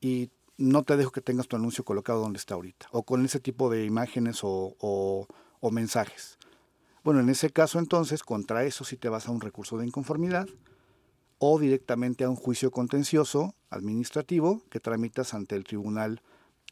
Y 0.00 0.30
no 0.58 0.82
te 0.82 0.96
dejo 0.96 1.12
que 1.12 1.22
tengas 1.22 1.48
tu 1.48 1.56
anuncio 1.56 1.84
colocado 1.84 2.20
donde 2.20 2.38
está 2.38 2.54
ahorita, 2.54 2.88
o 2.90 3.04
con 3.04 3.24
ese 3.24 3.40
tipo 3.40 3.70
de 3.70 3.84
imágenes 3.84 4.40
o, 4.42 4.76
o 4.80 5.70
mensajes. 5.70 6.36
Bueno, 7.02 7.20
en 7.20 7.30
ese 7.30 7.48
caso 7.50 7.78
entonces, 7.78 8.22
contra 8.22 8.64
eso 8.64 8.84
sí 8.84 8.96
te 8.96 9.08
vas 9.08 9.26
a 9.26 9.30
un 9.30 9.40
recurso 9.40 9.78
de 9.78 9.86
inconformidad 9.86 10.46
o 11.40 11.58
directamente 11.58 12.22
a 12.22 12.30
un 12.30 12.36
juicio 12.36 12.70
contencioso 12.70 13.54
administrativo 13.70 14.62
que 14.70 14.78
tramitas 14.78 15.34
ante 15.34 15.56
el 15.56 15.64
Tribunal 15.64 16.20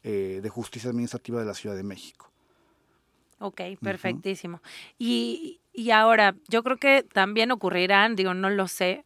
eh, 0.03 0.39
de 0.41 0.49
Justicia 0.49 0.91
Administrativa 0.91 1.39
de 1.39 1.45
la 1.45 1.55
Ciudad 1.55 1.75
de 1.75 1.83
México. 1.83 2.31
Ok, 3.39 3.61
perfectísimo. 3.81 4.61
y, 4.97 5.59
y, 5.73 5.91
ahora, 5.91 6.35
yo 6.49 6.61
creo 6.61 6.77
que 6.77 7.03
también 7.03 7.51
ocurrirán, 7.51 8.15
digo, 8.15 8.33
no 8.33 8.49
lo 8.49 8.67
sé, 8.67 9.05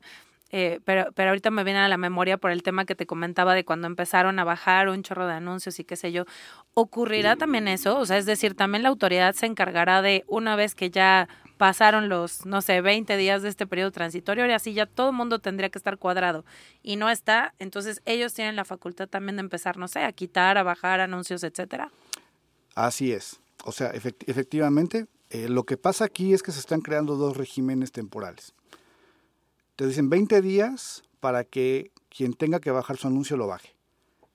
eh, 0.55 0.81
pero, 0.85 1.11
pero 1.13 1.29
ahorita 1.29 1.49
me 1.49 1.63
viene 1.63 1.79
a 1.79 1.87
la 1.87 1.97
memoria 1.97 2.37
por 2.37 2.51
el 2.51 2.61
tema 2.61 2.85
que 2.85 2.93
te 2.93 3.07
comentaba 3.07 3.55
de 3.55 3.65
cuando 3.65 3.87
empezaron 3.87 4.37
a 4.37 4.43
bajar 4.43 4.87
un 4.87 5.01
chorro 5.01 5.25
de 5.25 5.33
anuncios 5.33 5.79
y 5.79 5.83
qué 5.83 5.95
sé 5.95 6.11
yo. 6.11 6.25
¿Ocurrirá 6.75 7.37
también 7.37 7.67
eso? 7.67 7.97
O 7.97 8.05
sea, 8.05 8.17
es 8.17 8.27
decir, 8.27 8.53
también 8.53 8.83
la 8.83 8.89
autoridad 8.89 9.33
se 9.33 9.47
encargará 9.47 10.03
de, 10.03 10.23
una 10.27 10.55
vez 10.55 10.75
que 10.75 10.91
ya 10.91 11.27
pasaron 11.57 12.09
los, 12.09 12.45
no 12.45 12.61
sé, 12.61 12.81
20 12.81 13.15
días 13.17 13.41
de 13.41 13.49
este 13.49 13.67
periodo 13.67 13.91
transitorio, 13.91 14.45
y 14.45 14.51
así 14.51 14.73
ya 14.73 14.85
todo 14.85 15.09
el 15.09 15.15
mundo 15.15 15.39
tendría 15.39 15.69
que 15.69 15.77
estar 15.77 15.97
cuadrado 15.97 16.45
y 16.81 16.95
no 16.95 17.09
está, 17.09 17.53
entonces 17.59 18.01
ellos 18.05 18.33
tienen 18.33 18.55
la 18.55 18.65
facultad 18.65 19.07
también 19.07 19.37
de 19.37 19.41
empezar, 19.41 19.77
no 19.77 19.87
sé, 19.87 20.03
a 20.03 20.11
quitar, 20.11 20.57
a 20.57 20.63
bajar 20.63 20.99
anuncios, 20.99 21.43
etcétera. 21.43 21.91
Así 22.75 23.11
es. 23.11 23.39
O 23.65 23.71
sea, 23.71 23.91
efectivamente, 23.91 25.07
eh, 25.29 25.47
lo 25.47 25.63
que 25.63 25.77
pasa 25.77 26.05
aquí 26.05 26.33
es 26.33 26.43
que 26.43 26.51
se 26.51 26.59
están 26.59 26.81
creando 26.81 27.15
dos 27.15 27.37
regímenes 27.37 27.91
temporales. 27.91 28.53
Te 29.75 29.87
dicen 29.87 30.09
20 30.09 30.41
días 30.41 31.03
para 31.19 31.43
que 31.43 31.91
quien 32.09 32.33
tenga 32.33 32.59
que 32.59 32.71
bajar 32.71 32.97
su 32.97 33.07
anuncio 33.07 33.37
lo 33.37 33.47
baje. 33.47 33.75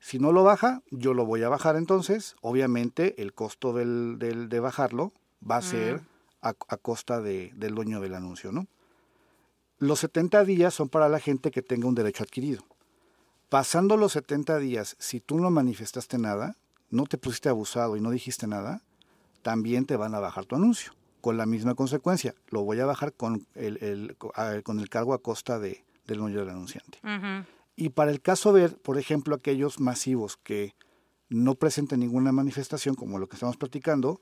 Si 0.00 0.18
no 0.18 0.32
lo 0.32 0.44
baja, 0.44 0.82
yo 0.90 1.12
lo 1.12 1.26
voy 1.26 1.42
a 1.42 1.48
bajar 1.48 1.76
entonces. 1.76 2.36
Obviamente 2.40 3.20
el 3.20 3.34
costo 3.34 3.72
del, 3.72 4.18
del 4.18 4.48
de 4.48 4.60
bajarlo 4.60 5.12
va 5.48 5.58
a 5.58 5.62
ser 5.62 6.00
a, 6.40 6.54
costa 6.54 7.20
de, 7.20 7.52
del 7.54 7.74
dueño 7.74 8.00
del 8.00 8.14
anuncio, 8.14 8.52
¿no? 8.52 8.66
Los 9.78 10.00
70 10.00 10.44
días 10.44 10.74
son 10.74 10.88
para 10.88 11.08
la 11.08 11.20
gente 11.20 11.50
que 11.50 11.62
tenga 11.62 11.86
un 11.86 11.94
derecho 11.94 12.24
adquirido. 12.24 12.64
Pasando 13.48 13.96
los 13.96 14.12
70 14.12 14.58
días, 14.58 14.96
si 14.98 15.20
tú 15.20 15.38
no 15.38 15.50
manifestaste 15.50 16.18
nada, 16.18 16.56
no 16.90 17.04
te 17.06 17.16
pusiste 17.16 17.48
abusado 17.48 17.96
y 17.96 18.00
no 18.00 18.10
dijiste 18.10 18.46
nada, 18.46 18.82
también 19.42 19.86
te 19.86 19.96
van 19.96 20.14
a 20.14 20.20
bajar 20.20 20.46
tu 20.46 20.56
anuncio. 20.56 20.92
Con 21.20 21.36
la 21.36 21.46
misma 21.46 21.74
consecuencia, 21.74 22.34
lo 22.48 22.62
voy 22.62 22.80
a 22.80 22.86
bajar 22.86 23.12
con 23.12 23.46
el, 23.54 24.16
con 24.62 24.80
el 24.80 24.88
cargo 24.88 25.14
a 25.14 25.22
costa 25.22 25.58
de, 25.58 25.84
del 26.06 26.18
dueño 26.18 26.40
del 26.40 26.50
anunciante. 26.50 26.98
Y 27.76 27.90
para 27.90 28.10
el 28.10 28.20
caso 28.20 28.52
de, 28.52 28.68
por 28.70 28.98
ejemplo, 28.98 29.34
aquellos 29.34 29.78
masivos 29.78 30.36
que 30.36 30.74
no 31.28 31.54
presenten 31.54 32.00
ninguna 32.00 32.32
manifestación, 32.32 32.94
como 32.94 33.18
lo 33.18 33.28
que 33.28 33.36
estamos 33.36 33.56
platicando, 33.56 34.20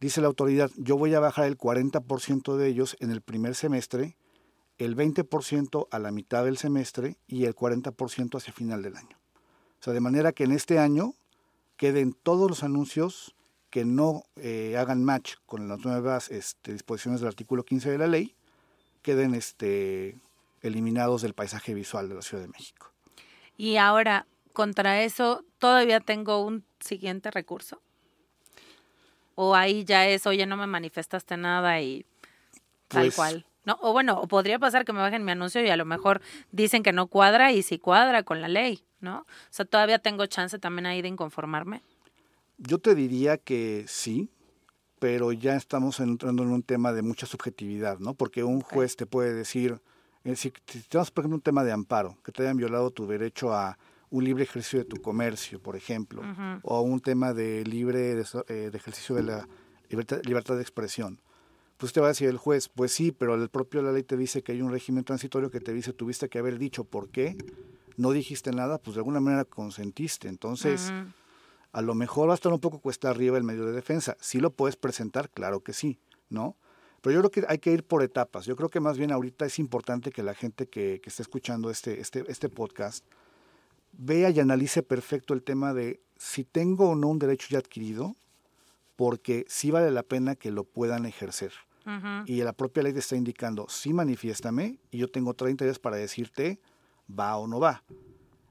Dice 0.00 0.20
la 0.20 0.28
autoridad, 0.28 0.70
yo 0.76 0.96
voy 0.96 1.14
a 1.14 1.20
bajar 1.20 1.46
el 1.46 1.58
40% 1.58 2.56
de 2.56 2.68
ellos 2.68 2.96
en 3.00 3.10
el 3.10 3.20
primer 3.20 3.56
semestre, 3.56 4.16
el 4.78 4.96
20% 4.96 5.88
a 5.90 5.98
la 5.98 6.12
mitad 6.12 6.44
del 6.44 6.56
semestre 6.56 7.16
y 7.26 7.46
el 7.46 7.56
40% 7.56 8.36
hacia 8.36 8.52
final 8.52 8.82
del 8.82 8.96
año. 8.96 9.18
O 9.80 9.82
sea, 9.82 9.92
de 9.92 10.00
manera 10.00 10.32
que 10.32 10.44
en 10.44 10.52
este 10.52 10.78
año 10.78 11.14
queden 11.76 12.12
todos 12.12 12.48
los 12.48 12.62
anuncios 12.62 13.34
que 13.70 13.84
no 13.84 14.22
eh, 14.36 14.76
hagan 14.78 15.02
match 15.02 15.34
con 15.46 15.68
las 15.68 15.84
nuevas 15.84 16.30
este, 16.30 16.72
disposiciones 16.72 17.20
del 17.20 17.28
artículo 17.28 17.64
15 17.64 17.90
de 17.90 17.98
la 17.98 18.06
ley, 18.06 18.36
queden 19.02 19.34
este, 19.34 20.16
eliminados 20.62 21.22
del 21.22 21.34
paisaje 21.34 21.74
visual 21.74 22.08
de 22.08 22.14
la 22.14 22.22
Ciudad 22.22 22.42
de 22.42 22.48
México. 22.48 22.92
Y 23.56 23.76
ahora, 23.76 24.26
contra 24.52 25.02
eso, 25.02 25.44
todavía 25.58 25.98
tengo 25.98 26.44
un 26.44 26.64
siguiente 26.78 27.32
recurso 27.32 27.82
o 29.40 29.54
ahí 29.54 29.84
ya 29.84 30.08
es, 30.08 30.26
oye, 30.26 30.46
no 30.46 30.56
me 30.56 30.66
manifestaste 30.66 31.36
nada 31.36 31.80
y 31.80 32.04
tal 32.88 33.04
pues 33.04 33.14
cual. 33.14 33.46
No, 33.64 33.78
o 33.82 33.92
bueno, 33.92 34.18
o 34.20 34.26
podría 34.26 34.58
pasar 34.58 34.84
que 34.84 34.92
me 34.92 34.98
bajen 34.98 35.24
mi 35.24 35.30
anuncio 35.30 35.62
y 35.62 35.70
a 35.70 35.76
lo 35.76 35.84
mejor 35.84 36.20
dicen 36.50 36.82
que 36.82 36.92
no 36.92 37.06
cuadra 37.06 37.52
y 37.52 37.62
sí 37.62 37.78
cuadra 37.78 38.24
con 38.24 38.40
la 38.40 38.48
ley, 38.48 38.82
¿no? 39.00 39.18
O 39.18 39.26
sea, 39.50 39.64
todavía 39.64 40.00
tengo 40.00 40.26
chance 40.26 40.58
también 40.58 40.86
ahí 40.86 41.02
de 41.02 41.08
inconformarme. 41.08 41.82
Yo 42.56 42.78
te 42.78 42.96
diría 42.96 43.36
que 43.36 43.84
sí, 43.86 44.28
pero 44.98 45.30
ya 45.30 45.54
estamos 45.54 46.00
entrando 46.00 46.42
en 46.42 46.48
un 46.48 46.64
tema 46.64 46.92
de 46.92 47.02
mucha 47.02 47.26
subjetividad, 47.26 48.00
¿no? 48.00 48.14
Porque 48.14 48.42
un 48.42 48.60
juez 48.60 48.96
te 48.96 49.06
puede 49.06 49.34
decir, 49.34 49.80
eh, 50.24 50.34
si 50.34 50.50
tenemos 50.88 51.12
por 51.12 51.22
ejemplo 51.22 51.36
un 51.36 51.42
tema 51.42 51.62
de 51.62 51.70
amparo, 51.70 52.18
que 52.24 52.32
te 52.32 52.42
hayan 52.42 52.56
violado 52.56 52.90
tu 52.90 53.06
derecho 53.06 53.54
a 53.54 53.78
un 54.10 54.24
libre 54.24 54.44
ejercicio 54.44 54.78
de 54.78 54.84
tu 54.84 55.00
comercio, 55.02 55.60
por 55.60 55.76
ejemplo, 55.76 56.22
o 56.62 56.80
un 56.80 57.00
tema 57.00 57.32
de 57.32 57.64
libre 57.64 58.14
de, 58.14 58.26
eh, 58.48 58.70
ejercicio 58.72 59.14
de 59.14 59.22
la 59.22 59.48
libertad, 59.90 60.56
de 60.56 60.62
expresión. 60.62 61.20
Pues 61.76 61.92
te 61.92 62.00
va 62.00 62.06
a 62.06 62.10
decir 62.10 62.28
el 62.28 62.38
juez, 62.38 62.68
pues 62.68 62.92
sí, 62.92 63.12
pero 63.12 63.34
el 63.34 63.48
propio 63.48 63.82
la 63.82 63.92
ley 63.92 64.02
te 64.02 64.16
dice 64.16 64.42
que 64.42 64.52
hay 64.52 64.62
un 64.62 64.72
régimen 64.72 65.04
transitorio 65.04 65.50
que 65.50 65.60
te 65.60 65.72
dice 65.72 65.92
tuviste 65.92 66.28
que 66.28 66.38
haber 66.38 66.58
dicho 66.58 66.84
por 66.84 67.08
qué, 67.08 67.36
no 67.96 68.12
dijiste 68.12 68.50
nada, 68.52 68.78
pues 68.78 68.94
de 68.94 69.00
alguna 69.00 69.20
manera 69.20 69.44
consentiste. 69.44 70.28
Entonces, 70.28 70.92
a 71.72 71.82
lo 71.82 71.94
mejor 71.94 72.28
va 72.28 72.32
a 72.32 72.34
estar 72.34 72.52
un 72.52 72.60
poco 72.60 72.80
cuesta 72.80 73.10
arriba 73.10 73.36
el 73.36 73.44
medio 73.44 73.66
de 73.66 73.72
defensa. 73.72 74.16
Si 74.20 74.40
lo 74.40 74.50
puedes 74.50 74.76
presentar, 74.76 75.30
claro 75.30 75.60
que 75.60 75.72
sí, 75.72 75.98
¿no? 76.30 76.56
Pero 77.00 77.14
yo 77.14 77.20
creo 77.20 77.30
que 77.30 77.52
hay 77.52 77.58
que 77.58 77.72
ir 77.72 77.84
por 77.84 78.02
etapas. 78.02 78.46
Yo 78.46 78.56
creo 78.56 78.68
que 78.68 78.80
más 78.80 78.98
bien 78.98 79.12
ahorita 79.12 79.46
es 79.46 79.58
importante 79.58 80.10
que 80.10 80.22
la 80.22 80.34
gente 80.34 80.66
que, 80.66 81.00
que 81.00 81.10
esté 81.10 81.22
escuchando 81.22 81.70
este, 81.70 82.00
este, 82.00 82.24
este 82.28 82.48
podcast, 82.48 83.04
vea 83.92 84.30
y 84.30 84.40
analice 84.40 84.82
perfecto 84.82 85.34
el 85.34 85.42
tema 85.42 85.74
de 85.74 86.00
si 86.16 86.44
tengo 86.44 86.90
o 86.90 86.94
no 86.94 87.08
un 87.08 87.18
derecho 87.18 87.48
ya 87.50 87.58
adquirido, 87.58 88.16
porque 88.96 89.44
sí 89.48 89.70
vale 89.70 89.90
la 89.90 90.02
pena 90.02 90.34
que 90.34 90.50
lo 90.50 90.64
puedan 90.64 91.06
ejercer. 91.06 91.52
Y 92.26 92.42
la 92.42 92.52
propia 92.52 92.82
ley 92.82 92.92
te 92.92 92.98
está 92.98 93.16
indicando, 93.16 93.66
sí 93.70 93.94
manifiéstame, 93.94 94.78
y 94.90 94.98
yo 94.98 95.08
tengo 95.08 95.32
30 95.32 95.64
días 95.64 95.78
para 95.78 95.96
decirte 95.96 96.60
va 97.08 97.34
o 97.38 97.46
no 97.46 97.60
va. 97.60 97.82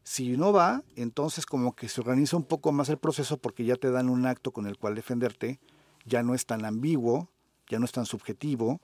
Si 0.02 0.38
no 0.38 0.54
va, 0.54 0.84
entonces 0.96 1.46
como 1.46 1.76
que 1.76 1.88
se 1.88 2.02
organiza 2.02 2.36
un 2.36 2.46
poco 2.46 2.72
más 2.72 2.90
el 2.90 2.98
proceso 2.98 3.38
porque 3.38 3.64
ya 3.64 3.76
te 3.76 3.92
dan 3.92 4.10
un 4.10 4.26
acto 4.26 4.52
con 4.52 4.66
el 4.66 4.78
cual 4.80 4.96
defenderte, 4.96 5.60
ya 6.06 6.24
no 6.24 6.34
es 6.34 6.48
tan 6.48 6.66
ambiguo, 6.66 7.30
ya 7.68 7.78
no 7.78 7.86
es 7.86 7.92
tan 7.92 8.08
subjetivo. 8.08 8.82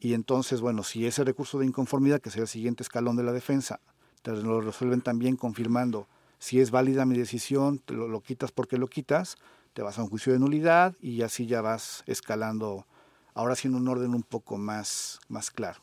Y 0.00 0.14
entonces, 0.14 0.60
bueno, 0.60 0.84
si 0.84 1.06
ese 1.06 1.24
recurso 1.24 1.58
de 1.58 1.66
inconformidad, 1.66 2.20
que 2.20 2.30
sea 2.30 2.42
el 2.42 2.48
siguiente 2.48 2.82
escalón 2.82 3.16
de 3.16 3.24
la 3.24 3.32
defensa, 3.32 3.80
te 4.22 4.32
lo 4.32 4.60
resuelven 4.60 5.00
también 5.00 5.36
confirmando 5.36 6.06
si 6.40 6.58
es 6.58 6.70
válida 6.70 7.04
mi 7.04 7.16
decisión, 7.16 7.78
te 7.78 7.94
lo, 7.94 8.20
quitas 8.22 8.50
porque 8.50 8.78
lo 8.78 8.88
quitas, 8.88 9.36
te 9.74 9.82
vas 9.82 9.98
a 9.98 10.02
un 10.02 10.08
juicio 10.08 10.32
de 10.32 10.38
nulidad 10.38 10.96
y 11.00 11.22
así 11.22 11.46
ya 11.46 11.60
vas 11.60 12.02
escalando, 12.06 12.86
ahora 13.34 13.54
siendo 13.54 13.78
un 13.78 13.86
orden 13.86 14.14
un 14.14 14.22
poco 14.22 14.56
más, 14.56 15.20
más 15.28 15.50
claro. 15.50 15.80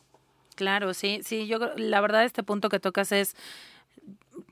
Claro, 0.56 0.95
sí, 0.95 1.21
sí, 1.23 1.45
yo 1.45 1.60
la 1.76 2.02
verdad 2.02 2.26
este 2.26 2.41
punto 2.41 2.69
que 2.69 2.80
tocas 2.80 3.12
es 3.12 3.36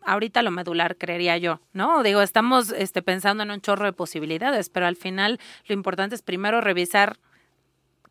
ahorita 0.03 0.43
lo 0.43 0.51
medular, 0.51 0.95
creería 0.95 1.37
yo, 1.37 1.59
¿no? 1.73 2.03
Digo, 2.03 2.21
estamos 2.21 2.69
este, 2.71 3.01
pensando 3.01 3.41
en 3.41 3.49
un 3.49 3.61
chorro 3.61 3.85
de 3.85 3.93
posibilidades, 3.93 4.69
pero 4.69 4.85
al 4.85 4.95
final 4.95 5.39
lo 5.67 5.73
importante 5.73 6.13
es 6.13 6.21
primero 6.21 6.61
revisar 6.61 7.17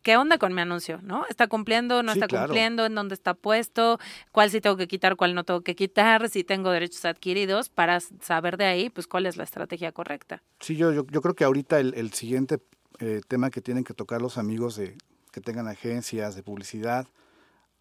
¿qué 0.05 0.17
onda 0.17 0.37
con 0.37 0.53
mi 0.53 0.61
anuncio? 0.61 0.99
¿No? 1.01 1.25
¿Está 1.27 1.47
cumpliendo? 1.47 2.03
¿No 2.03 2.11
está 2.11 2.27
cumpliendo? 2.27 2.85
¿En 2.85 2.93
dónde 2.93 3.15
está 3.15 3.33
puesto? 3.33 3.99
¿Cuál 4.31 4.51
sí 4.51 4.61
tengo 4.61 4.77
que 4.77 4.87
quitar? 4.87 5.15
¿Cuál 5.15 5.33
no 5.33 5.43
tengo 5.43 5.61
que 5.61 5.75
quitar? 5.75 6.29
Si 6.29 6.43
tengo 6.43 6.69
derechos 6.69 7.03
adquiridos 7.05 7.69
para 7.69 7.99
saber 7.99 8.57
de 8.57 8.65
ahí, 8.65 8.91
pues 8.91 9.07
cuál 9.07 9.25
es 9.25 9.35
la 9.35 9.43
estrategia 9.43 9.91
correcta. 9.91 10.43
Sí, 10.59 10.75
yo, 10.75 10.91
yo, 10.93 11.21
creo 11.21 11.33
que 11.33 11.43
ahorita 11.43 11.79
el, 11.79 12.13
siguiente 12.13 12.59
eh, 12.99 13.21
tema 13.27 13.49
que 13.49 13.61
tienen 13.61 13.83
que 13.83 13.95
tocar 13.95 14.21
los 14.21 14.37
amigos 14.37 14.75
de 14.75 14.95
que 15.31 15.41
tengan 15.41 15.67
agencias 15.67 16.35
de 16.35 16.43
publicidad, 16.43 17.07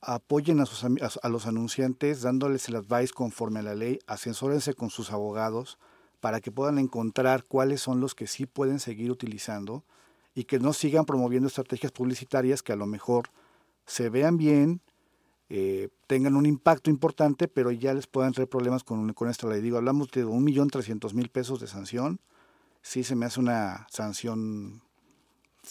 apoyen 0.00 0.60
a, 0.60 0.66
sus, 0.66 0.82
a, 0.82 1.28
los 1.28 1.46
anunciantes 1.46 2.22
dándoles 2.22 2.70
el 2.70 2.76
advice 2.76 3.12
conforme 3.12 3.60
a 3.60 3.64
la 3.64 3.74
ley, 3.74 3.98
asesórense 4.06 4.72
con 4.72 4.88
sus 4.88 5.12
abogados 5.12 5.78
para 6.20 6.40
que 6.40 6.50
puedan 6.50 6.78
encontrar 6.78 7.44
cuáles 7.44 7.82
son 7.82 8.00
los 8.00 8.14
que 8.14 8.26
sí 8.26 8.46
pueden 8.46 8.80
seguir 8.80 9.10
utilizando 9.10 9.84
y 10.34 10.44
que 10.44 10.58
no 10.58 10.72
sigan 10.72 11.04
promoviendo 11.04 11.48
estrategias 11.48 11.92
publicitarias 11.92 12.62
que 12.62 12.72
a 12.72 12.76
lo 12.76 12.86
mejor 12.86 13.30
se 13.86 14.08
vean 14.08 14.36
bien, 14.36 14.80
eh, 15.48 15.88
tengan 16.06 16.36
un 16.36 16.46
impacto 16.46 16.90
importante, 16.90 17.48
pero 17.48 17.70
ya 17.70 17.94
les 17.94 18.06
puedan 18.06 18.32
traer 18.32 18.48
problemas 18.48 18.82
con, 18.82 19.12
con 19.12 19.28
esta 19.28 19.46
ley. 19.46 19.60
Digo, 19.60 19.76
hablamos 19.76 20.10
de 20.10 20.24
un 20.24 20.42
millón 20.42 20.68
trescientos 20.68 21.14
mil 21.14 21.28
pesos 21.28 21.60
de 21.60 21.66
sanción. 21.66 22.18
Sí 22.82 23.04
se 23.04 23.14
me 23.14 23.26
hace 23.26 23.40
una 23.40 23.86
sanción 23.90 24.82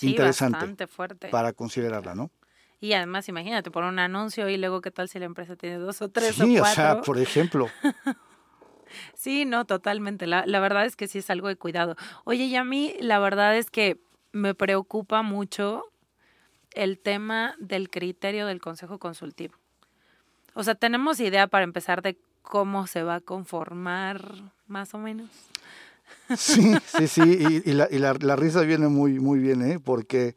interesante 0.01 0.87
fuerte. 0.87 1.29
para 1.29 1.53
considerarla, 1.53 2.15
¿no? 2.15 2.31
Y 2.79 2.93
además, 2.93 3.29
imagínate, 3.29 3.71
por 3.71 3.83
un 3.83 3.97
anuncio 3.99 4.49
y 4.49 4.57
luego 4.57 4.81
qué 4.81 4.91
tal 4.91 5.07
si 5.07 5.17
la 5.19 5.25
empresa 5.25 5.55
tiene 5.55 5.77
dos 5.77 6.01
o 6.01 6.09
tres 6.09 6.35
sí, 6.35 6.57
o 6.57 6.61
cuatro. 6.61 6.71
o 6.71 6.75
sea, 6.75 7.01
por 7.01 7.17
ejemplo. 7.17 7.69
sí, 9.15 9.45
no, 9.45 9.65
totalmente. 9.65 10.27
La, 10.27 10.45
la 10.45 10.59
verdad 10.59 10.85
es 10.85 10.95
que 10.95 11.07
sí 11.07 11.19
es 11.19 11.29
algo 11.29 11.47
de 11.47 11.55
cuidado. 11.55 11.95
Oye, 12.25 12.45
y 12.45 12.55
a 12.55 12.63
mí 12.63 12.95
la 12.99 13.19
verdad 13.19 13.55
es 13.57 13.69
que 13.69 14.01
me 14.33 14.53
preocupa 14.55 15.21
mucho 15.21 15.85
el 16.71 16.99
tema 16.99 17.55
del 17.59 17.89
criterio 17.89 18.47
del 18.47 18.59
Consejo 18.59 18.97
Consultivo. 18.97 19.53
O 20.55 20.63
sea, 20.63 20.75
tenemos 20.75 21.19
idea 21.19 21.47
para 21.47 21.63
empezar 21.63 22.01
de 22.01 22.17
cómo 22.41 22.87
se 22.87 23.03
va 23.03 23.15
a 23.15 23.21
conformar 23.21 24.21
más 24.67 24.93
o 24.93 24.97
menos. 24.97 25.29
Sí, 26.37 26.75
sí, 26.85 27.07
sí, 27.07 27.61
y, 27.65 27.71
la, 27.73 27.87
y 27.89 27.99
la, 27.99 28.13
la, 28.13 28.35
risa 28.35 28.61
viene 28.61 28.87
muy, 28.87 29.19
muy 29.19 29.39
bien, 29.39 29.61
¿eh? 29.61 29.79
porque 29.79 30.35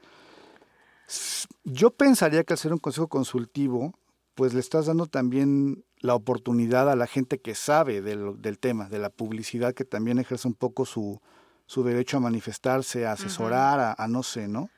yo 1.64 1.90
pensaría 1.90 2.44
que 2.44 2.54
al 2.54 2.58
ser 2.58 2.72
un 2.72 2.78
consejo 2.78 3.08
consultivo, 3.08 3.94
pues 4.34 4.54
le 4.54 4.60
estás 4.60 4.86
dando 4.86 5.06
también 5.06 5.84
la 5.98 6.14
oportunidad 6.14 6.90
a 6.90 6.96
la 6.96 7.06
gente 7.06 7.40
que 7.40 7.54
sabe 7.54 8.02
del, 8.02 8.40
del 8.40 8.58
tema, 8.58 8.88
de 8.88 8.98
la 8.98 9.10
publicidad, 9.10 9.74
que 9.74 9.84
también 9.84 10.18
ejerce 10.18 10.48
un 10.48 10.54
poco 10.54 10.84
su, 10.84 11.20
su 11.66 11.82
derecho 11.82 12.16
a 12.16 12.20
manifestarse, 12.20 13.06
a 13.06 13.12
asesorar, 13.12 13.78
uh 13.78 13.82
-huh. 13.82 13.94
a, 13.98 14.04
a, 14.04 14.08
no 14.08 14.22
sé, 14.22 14.48
¿no? 14.48 14.70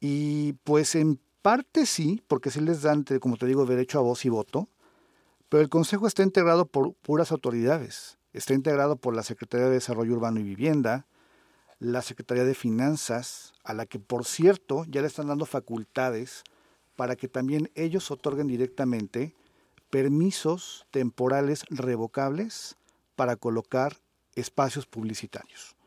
Y 0.00 0.54
pues 0.64 0.94
en 0.94 1.20
parte 1.42 1.86
sí, 1.86 2.22
porque 2.28 2.50
sí 2.50 2.60
les 2.60 2.82
dan, 2.82 3.04
como 3.20 3.36
te 3.36 3.46
digo, 3.46 3.66
derecho 3.66 3.98
a 3.98 4.02
voz 4.02 4.24
y 4.24 4.28
voto, 4.28 4.68
pero 5.48 5.62
el 5.62 5.68
Consejo 5.68 6.06
está 6.06 6.22
integrado 6.22 6.66
por 6.66 6.94
puras 6.94 7.32
autoridades. 7.32 8.18
Está 8.32 8.54
integrado 8.54 8.96
por 8.96 9.14
la 9.14 9.22
Secretaría 9.22 9.66
de 9.66 9.72
Desarrollo 9.72 10.12
Urbano 10.12 10.40
y 10.40 10.42
Vivienda, 10.42 11.06
la 11.78 12.02
Secretaría 12.02 12.44
de 12.44 12.54
Finanzas, 12.54 13.54
a 13.64 13.72
la 13.72 13.86
que, 13.86 13.98
por 13.98 14.24
cierto, 14.24 14.84
ya 14.88 15.00
le 15.00 15.06
están 15.06 15.28
dando 15.28 15.46
facultades 15.46 16.42
para 16.96 17.16
que 17.16 17.28
también 17.28 17.70
ellos 17.74 18.10
otorguen 18.10 18.48
directamente 18.48 19.34
permisos 19.88 20.86
temporales 20.90 21.64
revocables 21.70 22.76
para 23.16 23.36
colocar 23.36 23.96
espacios 24.34 24.86
publicitarios. 24.86 25.77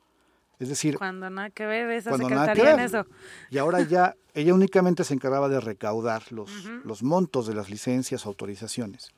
Es 0.61 0.69
decir, 0.69 0.95
cuando 0.99 1.27
nada 1.31 1.49
que 1.49 1.65
ver 1.65 1.89
esa 1.89 2.15
secretaría 2.15 2.73
en 2.73 2.81
eso. 2.81 3.07
Y 3.49 3.57
ahora 3.57 3.81
ya 3.81 4.15
ella 4.35 4.53
únicamente 4.53 5.03
se 5.03 5.15
encargaba 5.15 5.49
de 5.49 5.59
recaudar 5.59 6.31
los, 6.31 6.51
uh 6.51 6.69
-huh. 6.69 6.83
los 6.83 7.01
montos 7.01 7.47
de 7.47 7.55
las 7.55 7.71
licencias, 7.71 8.27
autorizaciones. 8.27 9.09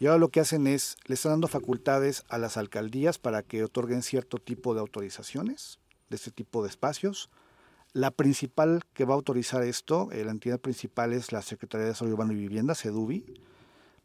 Y 0.00 0.06
ahora 0.06 0.18
lo 0.18 0.30
que 0.30 0.40
hacen 0.40 0.66
es, 0.66 0.96
le 1.06 1.14
están 1.14 1.34
dando 1.34 1.46
facultades 1.46 2.24
a 2.28 2.36
las 2.36 2.56
alcaldías 2.56 3.18
para 3.18 3.44
que 3.44 3.62
otorguen 3.62 4.02
cierto 4.02 4.38
tipo 4.38 4.74
de 4.74 4.80
autorizaciones, 4.80 5.78
de 6.10 6.16
este 6.16 6.32
tipo 6.32 6.64
de 6.64 6.68
espacios. 6.68 7.30
La 7.92 8.10
principal 8.10 8.82
que 8.92 9.04
va 9.04 9.14
a 9.14 9.18
autorizar 9.18 9.62
esto, 9.62 10.08
eh, 10.10 10.24
la 10.24 10.32
entidad 10.32 10.58
principal 10.58 11.12
es 11.12 11.30
la 11.30 11.42
Secretaría 11.42 11.84
de 11.84 11.90
Desarrollo 11.90 12.14
Urbano 12.14 12.32
y 12.32 12.36
Vivienda, 12.38 12.74
SEDUBI, 12.74 13.24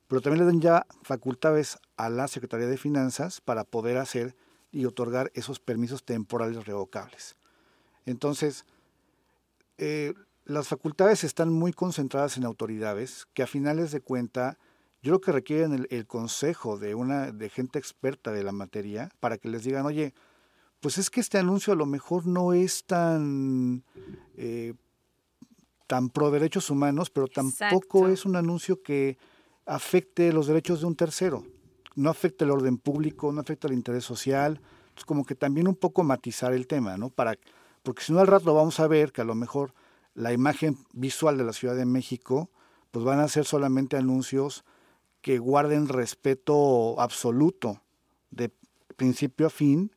pero 0.07 0.21
también 0.21 0.45
le 0.45 0.51
dan 0.51 0.61
ya 0.61 0.85
facultades 1.01 1.79
a 1.95 2.09
la 2.09 2.27
Secretaría 2.27 2.67
de 2.67 2.77
Finanzas 2.77 3.41
para 3.41 3.63
poder 3.63 3.97
hacer 3.97 4.35
y 4.71 4.85
otorgar 4.85 5.31
esos 5.33 5.59
permisos 5.59 6.03
temporales 6.03 6.65
revocables. 6.65 7.35
Entonces, 8.05 8.65
eh, 9.77 10.13
las 10.45 10.67
facultades 10.67 11.23
están 11.23 11.51
muy 11.51 11.73
concentradas 11.73 12.37
en 12.37 12.45
autoridades 12.45 13.27
que 13.33 13.43
a 13.43 13.47
finales 13.47 13.91
de 13.91 14.01
cuenta 14.01 14.57
yo 15.01 15.11
creo 15.11 15.21
que 15.21 15.31
requieren 15.31 15.73
el, 15.73 15.87
el, 15.91 16.07
consejo 16.07 16.77
de 16.77 16.95
una 16.95 17.31
de 17.31 17.49
gente 17.49 17.77
experta 17.77 18.31
de 18.31 18.43
la 18.43 18.51
materia 18.51 19.11
para 19.19 19.37
que 19.37 19.47
les 19.47 19.63
digan, 19.63 19.85
oye, 19.85 20.13
pues 20.79 20.97
es 20.97 21.09
que 21.09 21.19
este 21.19 21.37
anuncio 21.37 21.73
a 21.73 21.75
lo 21.75 21.85
mejor 21.85 22.25
no 22.25 22.53
es 22.53 22.85
tan 22.85 23.83
eh, 24.35 24.73
tan 25.87 26.09
pro 26.09 26.29
derechos 26.29 26.69
humanos, 26.69 27.09
pero 27.09 27.27
tampoco 27.27 27.99
Exacto. 27.99 28.07
es 28.09 28.25
un 28.25 28.35
anuncio 28.35 28.83
que 28.83 29.17
afecte 29.65 30.31
los 30.33 30.47
derechos 30.47 30.81
de 30.81 30.85
un 30.85 30.95
tercero. 30.95 31.45
No 31.97 32.09
afecta 32.09 32.45
el 32.45 32.51
orden 32.51 32.77
público, 32.77 33.31
no 33.31 33.41
afecta 33.41 33.67
el 33.67 33.73
interés 33.73 34.05
social. 34.05 34.61
Entonces, 34.87 35.05
como 35.05 35.25
que 35.25 35.35
también 35.35 35.67
un 35.67 35.75
poco 35.75 36.03
matizar 36.03 36.53
el 36.53 36.67
tema, 36.67 36.95
¿no? 36.95 37.09
Para, 37.09 37.37
porque 37.83 38.03
si 38.03 38.13
no 38.13 38.19
al 38.19 38.27
rato 38.27 38.53
vamos 38.53 38.79
a 38.79 38.87
ver 38.87 39.11
que 39.11 39.21
a 39.21 39.25
lo 39.25 39.35
mejor 39.35 39.73
la 40.13 40.31
imagen 40.31 40.77
visual 40.93 41.37
de 41.37 41.43
la 41.43 41.53
Ciudad 41.53 41.75
de 41.75 41.85
México, 41.85 42.49
pues 42.91 43.03
van 43.03 43.19
a 43.19 43.27
ser 43.27 43.45
solamente 43.45 43.97
anuncios 43.97 44.63
que 45.21 45.39
guarden 45.39 45.89
respeto 45.89 46.99
absoluto 47.01 47.81
de 48.31 48.51
principio 48.95 49.47
a 49.47 49.49
fin 49.49 49.91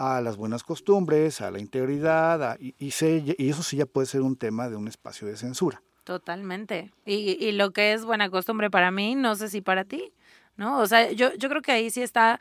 a 0.00 0.22
las 0.22 0.38
buenas 0.38 0.62
costumbres, 0.62 1.42
a 1.42 1.50
la 1.50 1.58
integridad, 1.58 2.42
a, 2.42 2.56
y, 2.58 2.90
se, 2.90 3.36
y, 3.38 3.50
eso 3.50 3.62
sí 3.62 3.76
ya 3.76 3.84
puede 3.84 4.06
ser 4.06 4.22
un 4.22 4.34
tema 4.34 4.70
de 4.70 4.76
un 4.76 4.88
espacio 4.88 5.28
de 5.28 5.36
censura. 5.36 5.82
Totalmente. 6.04 6.90
Y, 7.04 7.36
y, 7.38 7.52
lo 7.52 7.72
que 7.72 7.92
es 7.92 8.06
buena 8.06 8.30
costumbre 8.30 8.70
para 8.70 8.90
mí, 8.90 9.14
no 9.14 9.34
sé 9.34 9.50
si 9.50 9.60
para 9.60 9.84
ti, 9.84 10.14
¿no? 10.60 10.78
O 10.78 10.86
sea, 10.86 11.10
yo, 11.10 11.34
yo 11.34 11.48
creo 11.48 11.62
que 11.62 11.72
ahí 11.72 11.88
sí 11.88 12.02
está 12.02 12.38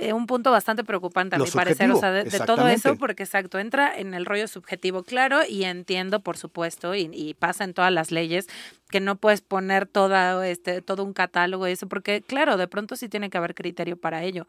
eh, 0.00 0.14
un 0.14 0.26
punto 0.26 0.50
bastante 0.50 0.82
preocupante 0.82 1.36
a 1.36 1.38
Lo 1.38 1.44
mi 1.44 1.50
parecer, 1.50 1.90
o 1.90 2.00
sea, 2.00 2.10
de, 2.10 2.24
de, 2.24 2.40
todo 2.40 2.66
eso, 2.68 2.96
porque 2.96 3.24
exacto, 3.24 3.58
entra 3.58 3.94
en 3.96 4.14
el 4.14 4.24
rollo 4.24 4.48
subjetivo, 4.48 5.02
claro, 5.02 5.40
y 5.46 5.64
entiendo, 5.64 6.20
por 6.20 6.38
supuesto, 6.38 6.94
y, 6.94 7.10
y 7.12 7.34
pasa 7.34 7.64
en 7.64 7.74
todas 7.74 7.92
las 7.92 8.12
leyes, 8.12 8.48
que 8.90 9.00
no 9.00 9.16
puedes 9.16 9.42
poner 9.42 9.86
toda, 9.86 10.48
este, 10.48 10.80
todo 10.80 11.04
un 11.04 11.12
catálogo 11.12 11.68
y 11.68 11.72
eso, 11.72 11.86
porque 11.86 12.22
claro, 12.22 12.56
de 12.56 12.66
pronto 12.66 12.96
sí 12.96 13.10
tiene 13.10 13.28
que 13.28 13.36
haber 13.36 13.54
criterio 13.54 13.98
para 13.98 14.22
ello. 14.22 14.46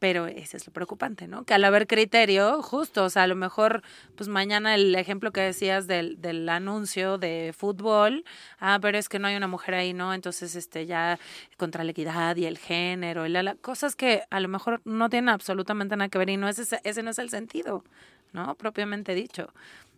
Pero 0.00 0.26
ese 0.26 0.56
es 0.56 0.66
lo 0.66 0.72
preocupante, 0.72 1.28
¿no? 1.28 1.44
Que 1.44 1.54
al 1.54 1.62
haber 1.62 1.86
criterio, 1.86 2.62
justo, 2.62 3.04
o 3.04 3.10
sea, 3.10 3.22
a 3.24 3.26
lo 3.28 3.36
mejor, 3.36 3.82
pues 4.16 4.28
mañana 4.28 4.74
el 4.74 4.94
ejemplo 4.96 5.30
que 5.30 5.42
decías 5.42 5.86
del, 5.86 6.20
del 6.20 6.48
anuncio 6.48 7.18
de 7.18 7.54
fútbol, 7.56 8.24
ah, 8.58 8.78
pero 8.82 8.98
es 8.98 9.08
que 9.08 9.18
no 9.18 9.28
hay 9.28 9.36
una 9.36 9.46
mujer 9.46 9.74
ahí, 9.74 9.92
¿no? 9.92 10.12
Entonces, 10.12 10.56
este, 10.56 10.86
ya 10.86 11.18
contra 11.58 11.84
la 11.84 11.92
equidad 11.92 12.34
y 12.36 12.46
el 12.46 12.58
género, 12.58 13.26
y 13.26 13.28
la, 13.28 13.42
la, 13.42 13.54
cosas 13.54 13.94
que 13.94 14.22
a 14.30 14.40
lo 14.40 14.48
mejor 14.48 14.80
no 14.84 15.08
tienen 15.08 15.28
absolutamente 15.28 15.96
nada 15.96 16.08
que 16.08 16.18
ver 16.18 16.30
y 16.30 16.36
no 16.36 16.48
es 16.48 16.58
ese, 16.58 16.80
ese 16.82 17.02
no 17.02 17.10
es 17.10 17.18
el 17.18 17.30
sentido, 17.30 17.84
¿no? 18.32 18.56
Propiamente 18.56 19.14
dicho. 19.14 19.52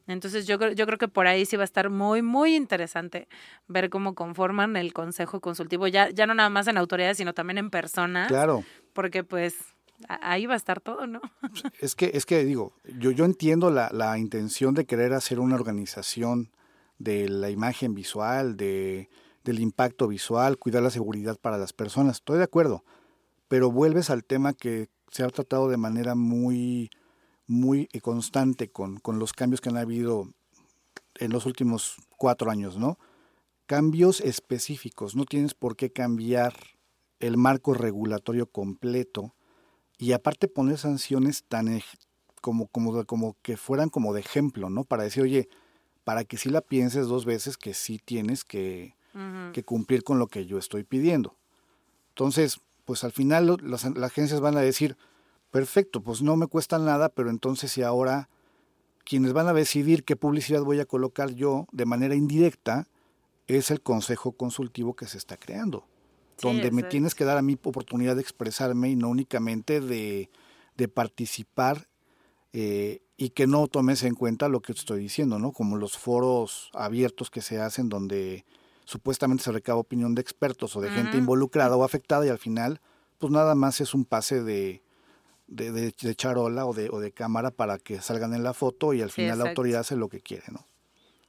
Entonces 0.06 0.46
yo, 0.46 0.58
yo 0.72 0.86
creo 0.86 0.98
que 0.98 1.08
por 1.08 1.26
ahí 1.26 1.46
sí 1.46 1.56
va 1.56 1.62
a 1.62 1.64
estar 1.64 1.90
muy, 1.90 2.22
muy 2.22 2.54
interesante 2.56 3.28
ver 3.68 3.88
cómo 3.88 4.14
conforman 4.14 4.76
el 4.76 4.92
Consejo 4.92 5.40
Consultivo, 5.40 5.86
ya, 5.86 6.10
ya 6.10 6.26
no 6.26 6.34
nada 6.34 6.50
más 6.50 6.66
en 6.66 6.76
autoridades, 6.76 7.18
sino 7.18 7.34
también 7.34 7.58
en 7.58 7.70
personas. 7.70 8.28
Claro. 8.28 8.64
Porque 8.92 9.24
pues 9.24 9.71
ahí 10.08 10.46
va 10.46 10.54
a 10.54 10.56
estar 10.56 10.80
todo, 10.80 11.06
¿no? 11.06 11.20
Es 11.80 11.94
que, 11.94 12.10
es 12.14 12.26
que 12.26 12.44
digo, 12.44 12.74
yo, 12.98 13.10
yo 13.10 13.24
entiendo 13.24 13.70
la, 13.70 13.90
la 13.92 14.18
intención 14.18 14.74
de 14.74 14.86
querer 14.86 15.12
hacer 15.12 15.40
una 15.40 15.54
organización 15.54 16.50
de 16.98 17.28
la 17.28 17.50
imagen 17.50 17.94
visual, 17.94 18.56
de, 18.56 19.08
del 19.44 19.60
impacto 19.60 20.08
visual, 20.08 20.58
cuidar 20.58 20.82
la 20.82 20.90
seguridad 20.90 21.38
para 21.38 21.58
las 21.58 21.72
personas, 21.72 22.16
estoy 22.16 22.38
de 22.38 22.44
acuerdo, 22.44 22.84
pero 23.48 23.70
vuelves 23.70 24.10
al 24.10 24.24
tema 24.24 24.52
que 24.52 24.88
se 25.10 25.24
ha 25.24 25.28
tratado 25.28 25.68
de 25.68 25.76
manera 25.76 26.14
muy, 26.14 26.90
muy 27.46 27.86
constante 28.00 28.70
con, 28.70 28.98
con 28.98 29.18
los 29.18 29.32
cambios 29.32 29.60
que 29.60 29.68
han 29.68 29.76
habido 29.76 30.28
en 31.16 31.32
los 31.32 31.44
últimos 31.44 31.96
cuatro 32.16 32.50
años, 32.50 32.78
¿no? 32.78 32.98
Cambios 33.66 34.20
específicos, 34.20 35.16
no 35.16 35.24
tienes 35.24 35.54
por 35.54 35.76
qué 35.76 35.92
cambiar 35.92 36.54
el 37.20 37.36
marco 37.36 37.74
regulatorio 37.74 38.46
completo 38.46 39.34
y 40.02 40.14
aparte 40.14 40.48
poner 40.48 40.78
sanciones 40.78 41.44
tan 41.44 41.80
como, 42.40 42.66
como, 42.66 43.04
como 43.04 43.36
que 43.40 43.56
fueran 43.56 43.88
como 43.88 44.12
de 44.12 44.18
ejemplo, 44.18 44.68
¿no? 44.68 44.82
Para 44.82 45.04
decir, 45.04 45.22
oye, 45.22 45.48
para 46.02 46.24
que 46.24 46.36
sí 46.38 46.50
la 46.50 46.60
pienses 46.60 47.06
dos 47.06 47.24
veces 47.24 47.56
que 47.56 47.72
sí 47.72 48.00
tienes 48.04 48.42
que, 48.42 48.96
uh 49.14 49.18
-huh. 49.18 49.52
que 49.52 49.62
cumplir 49.62 50.02
con 50.02 50.18
lo 50.18 50.26
que 50.26 50.44
yo 50.44 50.58
estoy 50.58 50.82
pidiendo. 50.82 51.36
Entonces, 52.08 52.60
pues 52.84 53.04
al 53.04 53.12
final 53.12 53.46
las, 53.62 53.84
las 53.84 54.10
agencias 54.10 54.40
van 54.40 54.56
a 54.56 54.60
decir, 54.60 54.96
perfecto, 55.52 56.02
pues 56.02 56.20
no 56.20 56.36
me 56.36 56.48
cuesta 56.48 56.80
nada, 56.80 57.08
pero 57.08 57.30
entonces 57.30 57.70
si 57.70 57.84
ahora 57.84 58.28
quienes 59.04 59.32
van 59.32 59.46
a 59.46 59.52
decidir 59.52 60.02
qué 60.02 60.16
publicidad 60.16 60.64
voy 60.64 60.80
a 60.80 60.84
colocar 60.84 61.30
yo 61.30 61.68
de 61.70 61.86
manera 61.86 62.16
indirecta 62.16 62.88
es 63.46 63.70
el 63.70 63.80
consejo 63.80 64.32
consultivo 64.32 64.96
que 64.96 65.06
se 65.06 65.18
está 65.18 65.36
creando 65.36 65.86
donde 66.42 66.68
sí, 66.68 66.74
me 66.74 66.83
tienes 66.83 67.14
que 67.14 67.24
dar 67.24 67.38
a 67.38 67.42
mí 67.42 67.57
oportunidad 67.62 68.16
de 68.16 68.22
expresarme 68.22 68.90
y 68.90 68.96
no 68.96 69.09
únicamente 69.09 69.81
de, 69.81 70.28
de 70.76 70.88
participar 70.88 71.88
eh, 72.52 73.00
y 73.16 73.31
que 73.31 73.46
no 73.46 73.66
tomes 73.68 74.02
en 74.02 74.14
cuenta 74.14 74.48
lo 74.48 74.61
que 74.61 74.72
estoy 74.72 75.00
diciendo, 75.00 75.38
¿no? 75.38 75.52
Como 75.52 75.76
los 75.76 75.96
foros 75.96 76.70
abiertos 76.74 77.31
que 77.31 77.40
se 77.40 77.61
hacen 77.61 77.88
donde 77.88 78.44
supuestamente 78.85 79.44
se 79.44 79.52
recaba 79.52 79.78
opinión 79.78 80.14
de 80.14 80.20
expertos 80.20 80.76
o 80.76 80.81
de 80.81 80.88
uh 80.88 80.90
-huh. 80.90 80.94
gente 80.96 81.16
involucrada 81.16 81.76
o 81.76 81.85
afectada 81.85 82.26
y 82.26 82.28
al 82.28 82.38
final 82.38 82.81
pues 83.18 83.33
nada 83.33 83.55
más 83.55 83.81
es 83.81 83.94
un 83.94 84.05
pase 84.05 84.42
de, 84.42 84.83
de, 85.46 85.70
de, 85.70 85.94
de 85.96 86.14
charola 86.16 86.66
o 86.66 86.74
de, 86.74 86.90
o 86.90 86.98
de 86.98 87.12
cámara 87.12 87.52
para 87.52 87.78
que 87.78 88.00
salgan 88.00 88.35
en 88.35 88.42
la 88.42 88.52
foto 88.52 88.92
y 88.92 89.00
al 89.00 89.11
final 89.11 89.38
la 89.38 89.50
autoridad 89.50 89.81
hace 89.81 89.94
lo 89.94 90.09
que 90.09 90.20
quiere, 90.20 90.44
¿no? 90.50 90.66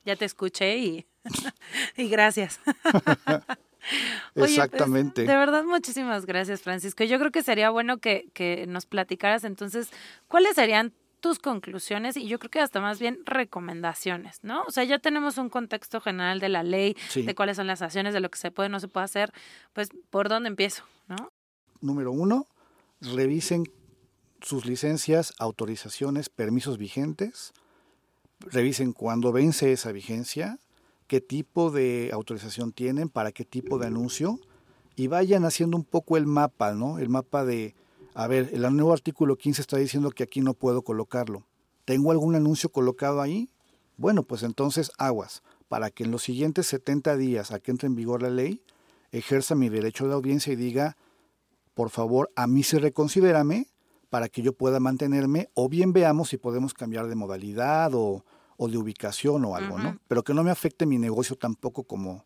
Ya 0.04 0.16
te 0.16 0.26
escuché 0.26 0.78
y, 0.78 1.06
y 1.96 2.10
gracias. 2.10 2.60
Oye, 4.36 4.46
Exactamente. 4.46 5.24
Pues, 5.24 5.28
de 5.28 5.36
verdad, 5.36 5.64
muchísimas 5.64 6.26
gracias, 6.26 6.62
Francisco. 6.62 7.04
Yo 7.04 7.20
creo 7.20 7.32
que 7.32 7.44
sería 7.44 7.70
bueno 7.70 7.98
que, 7.98 8.30
que 8.34 8.66
nos 8.68 8.86
platicaras 8.86 9.44
entonces 9.44 9.90
cuáles 10.28 10.56
serían 10.56 10.94
tus 11.24 11.40
conclusiones 11.40 12.18
y 12.18 12.28
yo 12.28 12.38
creo 12.38 12.52
que 12.52 12.60
hasta 12.60 12.82
más 12.82 13.00
bien 13.00 13.20
recomendaciones, 13.26 14.44
¿no? 14.44 14.64
O 14.64 14.72
sea, 14.72 14.84
ya 14.84 15.00
tenemos 15.00 15.38
un 15.38 15.48
contexto 15.48 16.02
general 16.02 16.42
de 16.42 16.50
la 16.50 16.64
ley, 16.64 16.98
de 17.16 17.34
cuáles 17.34 17.56
son 17.56 17.66
las 17.66 17.82
acciones, 17.82 18.14
de 18.14 18.20
lo 18.20 18.30
que 18.30 18.38
se 18.38 18.52
puede 18.52 18.68
o 18.68 18.70
no 18.70 18.82
se 18.82 18.90
puede 18.90 19.06
hacer, 19.06 19.32
pues 19.72 19.88
por 20.10 20.28
dónde 20.28 20.50
empiezo, 20.50 20.84
¿no? 21.08 21.32
Número 21.80 22.12
uno, 22.12 22.46
revisen 23.00 23.64
sus 24.42 24.66
licencias, 24.66 25.34
autorizaciones, 25.40 26.28
permisos 26.28 26.78
vigentes, 26.78 27.54
revisen 28.40 28.92
cuándo 28.92 29.32
vence 29.32 29.72
esa 29.72 29.94
vigencia, 29.94 30.60
qué 31.14 31.22
tipo 31.22 31.70
de 31.70 32.10
autorización 32.12 32.72
tienen, 32.72 33.08
para 33.08 33.32
qué 33.32 33.46
tipo 33.46 33.78
de 33.78 33.86
anuncio, 33.86 34.40
y 34.96 35.06
vayan 35.06 35.46
haciendo 35.46 35.78
un 35.78 35.84
poco 35.84 36.18
el 36.18 36.26
mapa, 36.26 36.74
¿no? 36.74 36.98
El 36.98 37.10
mapa 37.10 37.46
de, 37.46 37.76
a 38.16 38.26
ver, 38.26 38.50
el 38.52 38.64
nuevo 38.76 38.94
artículo 38.94 39.36
15 39.36 39.62
está 39.62 39.78
diciendo 39.78 40.10
que 40.10 40.24
aquí 40.24 40.42
no 40.42 40.56
puedo 40.56 40.82
colocarlo. 40.82 41.46
¿Tengo 41.86 42.10
algún 42.10 42.34
anuncio 42.34 42.70
colocado 42.72 43.22
ahí? 43.22 43.52
Bueno, 43.96 44.24
pues 44.24 44.42
entonces 44.42 44.92
aguas, 44.98 45.44
para 45.68 45.92
que 45.92 46.04
en 46.04 46.10
los 46.10 46.24
siguientes 46.24 46.66
70 46.66 47.16
días 47.16 47.52
a 47.52 47.60
que 47.60 47.70
entre 47.70 47.86
en 47.86 47.94
vigor 47.94 48.24
la 48.24 48.32
ley, 48.32 48.64
ejerza 49.12 49.54
mi 49.54 49.70
derecho 49.70 50.08
de 50.08 50.16
audiencia 50.16 50.52
y 50.52 50.56
diga, 50.56 50.98
por 51.76 51.92
favor, 51.92 52.32
a 52.36 52.48
mí 52.48 52.64
se 52.64 52.80
reconsidérame 52.80 53.68
para 54.10 54.30
que 54.30 54.42
yo 54.42 54.54
pueda 54.54 54.80
mantenerme, 54.80 55.52
o 55.54 55.70
bien 55.70 55.94
veamos 55.94 56.30
si 56.30 56.38
podemos 56.38 56.74
cambiar 56.74 57.06
de 57.06 57.14
modalidad 57.14 57.92
o, 57.94 58.26
de 58.68 58.78
ubicación 58.78 59.46
o 59.46 59.56
algo, 59.56 59.80
¿no? 59.80 60.00
Pero 60.08 60.24
que 60.24 60.34
no 60.34 60.44
me 60.44 60.52
afecte 60.52 60.86
mi 60.86 60.98
negocio 60.98 61.36
tampoco 61.36 61.84
como, 61.84 62.26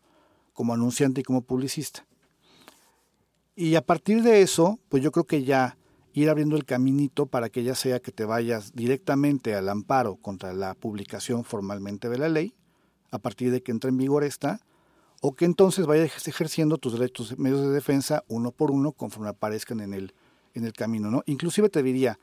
como 0.52 0.74
anunciante 0.74 1.20
y 1.20 1.24
como 1.24 1.42
publicista. 1.42 2.06
Y 3.54 3.74
a 3.74 3.84
partir 3.84 4.22
de 4.22 4.42
eso, 4.42 4.78
pues 4.88 5.02
yo 5.02 5.10
creo 5.10 5.24
que 5.24 5.44
ya 5.44 5.78
ir 6.12 6.30
abriendo 6.30 6.56
el 6.56 6.64
caminito 6.64 7.26
para 7.26 7.48
que 7.48 7.62
ya 7.62 7.74
sea 7.74 8.00
que 8.00 8.12
te 8.12 8.24
vayas 8.24 8.72
directamente 8.74 9.54
al 9.54 9.68
amparo 9.68 10.16
contra 10.16 10.52
la 10.52 10.74
publicación 10.74 11.44
formalmente 11.44 12.08
de 12.08 12.18
la 12.18 12.28
ley, 12.28 12.54
a 13.10 13.18
partir 13.18 13.50
de 13.50 13.62
que 13.62 13.72
entre 13.72 13.90
en 13.90 13.96
vigor 13.96 14.24
esta, 14.24 14.60
o 15.20 15.34
que 15.34 15.44
entonces 15.44 15.86
vayas 15.86 16.28
ejerciendo 16.28 16.78
tus 16.78 16.92
derechos 16.92 17.38
medios 17.38 17.62
de 17.62 17.70
defensa 17.70 18.24
uno 18.28 18.52
por 18.52 18.70
uno 18.70 18.92
conforme 18.92 19.28
aparezcan 19.28 19.80
en 19.80 19.94
el, 19.94 20.14
en 20.54 20.64
el 20.64 20.72
camino, 20.72 21.10
¿no? 21.10 21.22
Inclusive 21.26 21.68
te 21.68 21.82
diría, 21.82 22.18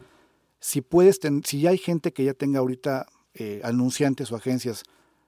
si 0.60 0.82
puedes, 0.82 1.20
si 1.44 1.62
ya 1.62 1.72
hay 1.72 1.78
gente 1.78 2.14
que 2.14 2.24
ya 2.24 2.34
tenga 2.34 2.60
ahorita 2.60 3.08
eh, 3.36 3.62
anunciantes 3.64 4.32
o 4.32 4.36
agencias 4.36 4.84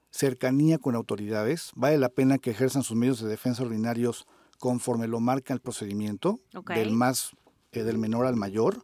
cercanía 0.10 0.78
con 0.78 0.96
autoridades, 0.96 1.72
vale 1.76 1.98
la 1.98 2.10
pena 2.10 2.38
que 2.38 2.52
ejerzan 2.52 2.82
sus 2.84 2.98
medios 2.98 3.22
de 3.22 3.30
defensa 3.30 3.64
ordinarios 3.64 4.26
conforme 4.58 5.08
lo 5.08 5.20
marca 5.20 5.54
el 5.54 5.60
procedimiento, 5.60 6.40
del 6.74 6.92
más 6.92 7.32
eh, 7.72 7.84
del 7.84 7.98
menor 7.98 8.26
al 8.26 8.36
mayor, 8.36 8.84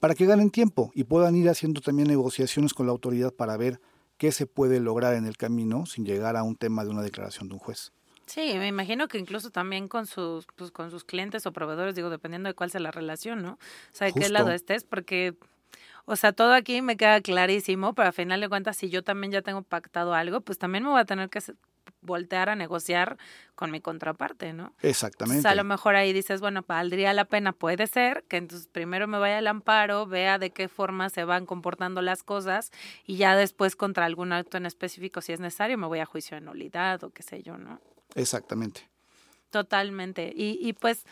para 0.00 0.14
que 0.14 0.26
ganen 0.26 0.50
tiempo 0.50 0.90
y 0.94 1.04
puedan 1.04 1.36
ir 1.36 1.48
haciendo 1.48 1.80
también 1.80 2.08
negociaciones 2.08 2.74
con 2.74 2.86
la 2.86 2.92
autoridad 2.92 3.32
para 3.32 3.56
ver 3.56 3.80
qué 4.18 4.32
se 4.32 4.46
puede 4.46 4.80
lograr 4.80 5.14
en 5.14 5.26
el 5.26 5.36
camino 5.36 5.86
sin 5.86 6.04
llegar 6.04 6.36
a 6.36 6.42
un 6.42 6.56
tema 6.56 6.84
de 6.84 6.90
una 6.90 7.02
declaración 7.02 7.48
de 7.48 7.54
un 7.54 7.60
juez. 7.60 7.92
Sí, 8.26 8.54
me 8.58 8.66
imagino 8.66 9.06
que 9.06 9.18
incluso 9.18 9.50
también 9.50 9.86
con 9.86 10.06
sus, 10.06 10.46
pues, 10.56 10.72
con 10.72 10.90
sus 10.90 11.04
clientes 11.04 11.46
o 11.46 11.52
proveedores, 11.52 11.94
digo, 11.94 12.10
dependiendo 12.10 12.48
de 12.48 12.54
cuál 12.54 12.70
sea 12.72 12.80
la 12.80 12.90
relación, 12.90 13.40
¿no? 13.40 13.52
O 13.52 13.58
sea, 13.92 14.08
de 14.08 14.12
qué 14.12 14.28
lado 14.28 14.50
estés, 14.50 14.82
porque, 14.82 15.36
o 16.06 16.16
sea, 16.16 16.32
todo 16.32 16.54
aquí 16.54 16.80
me 16.82 16.96
queda 16.96 17.20
clarísimo, 17.20 17.94
pero 17.94 18.08
a 18.08 18.12
final 18.12 18.40
de 18.40 18.48
cuentas, 18.48 18.76
si 18.76 18.88
yo 18.88 19.02
también 19.02 19.32
ya 19.32 19.42
tengo 19.42 19.62
pactado 19.62 20.14
algo, 20.14 20.40
pues 20.40 20.56
también 20.58 20.84
me 20.84 20.90
voy 20.90 21.00
a 21.00 21.04
tener 21.04 21.28
que 21.28 21.40
voltear 22.00 22.48
a 22.48 22.54
negociar 22.54 23.18
con 23.56 23.72
mi 23.72 23.80
contraparte, 23.80 24.52
¿no? 24.52 24.72
Exactamente. 24.82 25.46
a 25.48 25.54
lo 25.54 25.64
mejor 25.64 25.96
ahí 25.96 26.12
dices, 26.12 26.40
bueno, 26.40 26.64
valdría 26.66 27.12
la 27.12 27.24
pena, 27.24 27.52
puede 27.52 27.88
ser, 27.88 28.24
que 28.28 28.36
entonces 28.36 28.68
primero 28.68 29.08
me 29.08 29.18
vaya 29.18 29.38
al 29.38 29.46
amparo, 29.48 30.06
vea 30.06 30.38
de 30.38 30.50
qué 30.50 30.68
forma 30.68 31.10
se 31.10 31.24
van 31.24 31.44
comportando 31.44 32.00
las 32.02 32.22
cosas 32.22 32.70
y 33.04 33.16
ya 33.16 33.34
después 33.34 33.74
contra 33.74 34.04
algún 34.04 34.32
acto 34.32 34.56
en 34.56 34.66
específico, 34.66 35.20
si 35.20 35.32
es 35.32 35.40
necesario, 35.40 35.76
me 35.76 35.88
voy 35.88 35.98
a 35.98 36.06
juicio 36.06 36.36
de 36.36 36.42
nulidad 36.42 37.02
o 37.02 37.10
qué 37.10 37.22
sé 37.22 37.42
yo, 37.42 37.58
¿no? 37.58 37.80
Exactamente. 38.14 38.88
Totalmente. 39.50 40.32
Y, 40.34 40.58
y 40.62 40.72
pues 40.72 41.04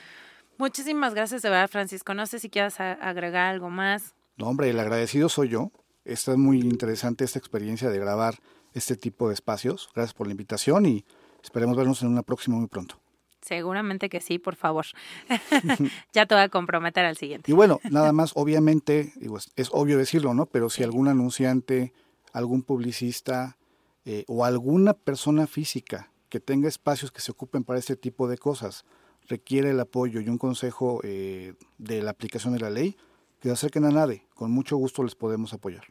muchísimas 0.56 1.14
gracias 1.14 1.42
de 1.42 1.50
verdad, 1.50 1.68
Francisco. 1.68 2.14
No 2.14 2.26
sé 2.26 2.38
si 2.38 2.48
quieras 2.48 2.78
agregar 2.80 3.46
algo 3.52 3.70
más. 3.70 4.14
No, 4.36 4.48
hombre, 4.48 4.70
el 4.70 4.80
agradecido 4.80 5.28
soy 5.28 5.48
yo. 5.48 5.70
Está 6.04 6.36
muy 6.36 6.60
interesante 6.60 7.24
esta 7.24 7.38
experiencia 7.38 7.90
de 7.90 7.98
grabar 7.98 8.40
este 8.72 8.96
tipo 8.96 9.28
de 9.28 9.34
espacios. 9.34 9.88
Gracias 9.94 10.14
por 10.14 10.26
la 10.26 10.32
invitación 10.32 10.86
y 10.86 11.04
esperemos 11.42 11.76
vernos 11.76 12.02
en 12.02 12.08
una 12.08 12.22
próxima 12.22 12.56
muy 12.56 12.66
pronto. 12.66 13.00
Seguramente 13.40 14.08
que 14.08 14.20
sí, 14.20 14.38
por 14.38 14.56
favor. 14.56 14.86
ya 16.12 16.24
te 16.24 16.34
voy 16.34 16.44
a 16.44 16.48
comprometer 16.48 17.04
al 17.04 17.16
siguiente. 17.16 17.50
Y 17.50 17.54
bueno, 17.54 17.78
nada 17.90 18.12
más, 18.12 18.32
obviamente, 18.34 19.12
digo, 19.16 19.36
es, 19.36 19.68
obvio 19.70 19.98
decirlo, 19.98 20.32
¿no? 20.32 20.46
Pero 20.46 20.70
si 20.70 20.82
algún 20.82 21.08
anunciante, 21.08 21.92
algún 22.32 22.62
publicista 22.62 23.58
eh, 24.06 24.24
o 24.28 24.46
alguna 24.46 24.94
persona 24.94 25.46
física 25.46 26.10
que 26.30 26.40
tenga 26.40 26.68
espacios 26.68 27.12
que 27.12 27.20
se 27.20 27.32
ocupen 27.32 27.64
para 27.64 27.78
este 27.78 27.96
tipo 27.96 28.28
de 28.28 28.38
cosas, 28.38 28.86
requiere 29.28 29.70
el 29.70 29.80
apoyo 29.80 30.20
y 30.20 30.28
un 30.28 30.38
consejo 30.38 31.00
eh, 31.04 31.54
de 31.76 32.02
la 32.02 32.12
aplicación 32.12 32.54
de 32.54 32.60
la 32.60 32.70
ley, 32.70 32.96
que 33.40 33.48
se 33.48 33.52
acerquen 33.52 33.84
a 33.84 33.90
nadie. 33.90 34.23
Con 34.34 34.50
mucho 34.50 34.76
gusto 34.76 35.02
les 35.02 35.14
podemos 35.14 35.52
apoyar. 35.52 35.84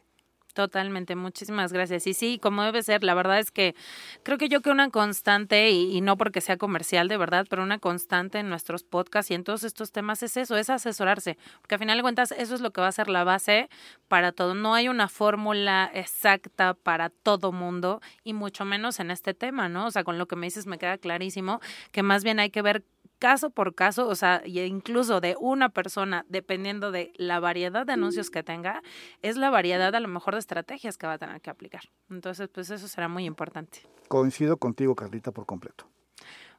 Totalmente, 0.54 1.16
muchísimas 1.16 1.72
gracias. 1.72 2.06
Y 2.06 2.14
sí, 2.14 2.38
como 2.40 2.62
debe 2.62 2.84
ser, 2.84 3.02
la 3.02 3.14
verdad 3.14 3.40
es 3.40 3.50
que 3.50 3.74
creo 4.22 4.38
que 4.38 4.48
yo 4.48 4.60
que 4.60 4.70
una 4.70 4.88
constante, 4.88 5.70
y, 5.70 6.00
no 6.00 6.16
porque 6.16 6.40
sea 6.40 6.56
comercial 6.56 7.08
de 7.08 7.16
verdad, 7.16 7.46
pero 7.50 7.64
una 7.64 7.80
constante 7.80 8.38
en 8.38 8.48
nuestros 8.48 8.84
podcasts 8.84 9.32
y 9.32 9.34
en 9.34 9.42
todos 9.42 9.64
estos 9.64 9.90
temas 9.90 10.22
es 10.22 10.36
eso, 10.36 10.56
es 10.56 10.70
asesorarse, 10.70 11.38
porque 11.60 11.74
al 11.74 11.80
final 11.80 11.98
de 11.98 12.02
cuentas 12.02 12.30
eso 12.30 12.54
es 12.54 12.60
lo 12.60 12.70
que 12.72 12.80
va 12.80 12.86
a 12.86 12.92
ser 12.92 13.08
la 13.08 13.24
base 13.24 13.68
para 14.06 14.30
todo. 14.30 14.54
No 14.54 14.74
hay 14.74 14.88
una 14.88 15.08
fórmula 15.08 15.90
exacta 15.92 16.74
para 16.74 17.10
todo 17.10 17.50
mundo 17.50 18.00
y 18.22 18.32
mucho 18.32 18.64
menos 18.64 19.00
en 19.00 19.10
este 19.10 19.34
tema, 19.34 19.68
¿no? 19.68 19.86
O 19.86 19.90
sea, 19.90 20.04
con 20.04 20.18
lo 20.18 20.28
que 20.28 20.36
me 20.36 20.46
dices 20.46 20.68
me 20.68 20.78
queda 20.78 20.98
clarísimo 20.98 21.60
que 21.90 22.04
más 22.04 22.22
bien 22.22 22.38
hay 22.38 22.50
que 22.50 22.62
ver 22.62 22.84
caso 23.18 23.50
por 23.50 23.74
caso, 23.74 24.08
o 24.08 24.14
sea, 24.14 24.42
incluso 24.46 25.20
de 25.20 25.36
una 25.38 25.68
persona, 25.68 26.24
dependiendo 26.28 26.90
de 26.90 27.12
la 27.16 27.40
variedad 27.40 27.86
de 27.86 27.92
anuncios 27.92 28.30
que 28.30 28.42
tenga, 28.42 28.82
es 29.22 29.36
la 29.36 29.50
variedad 29.50 29.94
a 29.94 30.00
lo 30.00 30.08
mejor 30.08 30.34
de 30.34 30.40
estrategias 30.40 30.98
que 30.98 31.06
va 31.06 31.14
a 31.14 31.18
tener 31.18 31.40
que 31.40 31.50
aplicar. 31.50 31.82
Entonces, 32.10 32.48
pues 32.52 32.70
eso 32.70 32.88
será 32.88 33.08
muy 33.08 33.24
importante. 33.24 33.80
Coincido 34.08 34.56
contigo, 34.56 34.94
Carlita, 34.94 35.32
por 35.32 35.46
completo. 35.46 35.86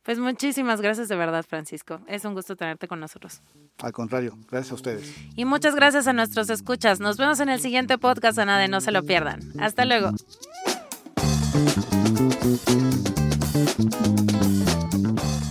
Pues 0.05 0.19
muchísimas 0.19 0.81
gracias 0.81 1.07
de 1.07 1.15
verdad, 1.15 1.43
Francisco. 1.47 1.99
Es 2.07 2.25
un 2.25 2.35
gusto 2.35 2.55
tenerte 2.55 2.87
con 2.87 2.99
nosotros. 2.99 3.41
Al 3.79 3.91
contrario, 3.91 4.37
gracias 4.51 4.71
a 4.71 4.75
ustedes. 4.75 5.15
Y 5.35 5.45
muchas 5.45 5.73
gracias 5.73 6.07
a 6.07 6.13
nuestros 6.13 6.51
escuchas. 6.51 6.99
Nos 6.99 7.17
vemos 7.17 7.39
en 7.39 7.49
el 7.49 7.59
siguiente 7.59 7.97
podcast, 7.97 8.37
a 8.37 8.57
de 8.57 8.67
No 8.67 8.81
se 8.81 8.91
lo 8.91 9.01
pierdan. 9.01 9.41
Hasta 9.59 9.83
luego. 9.83 10.11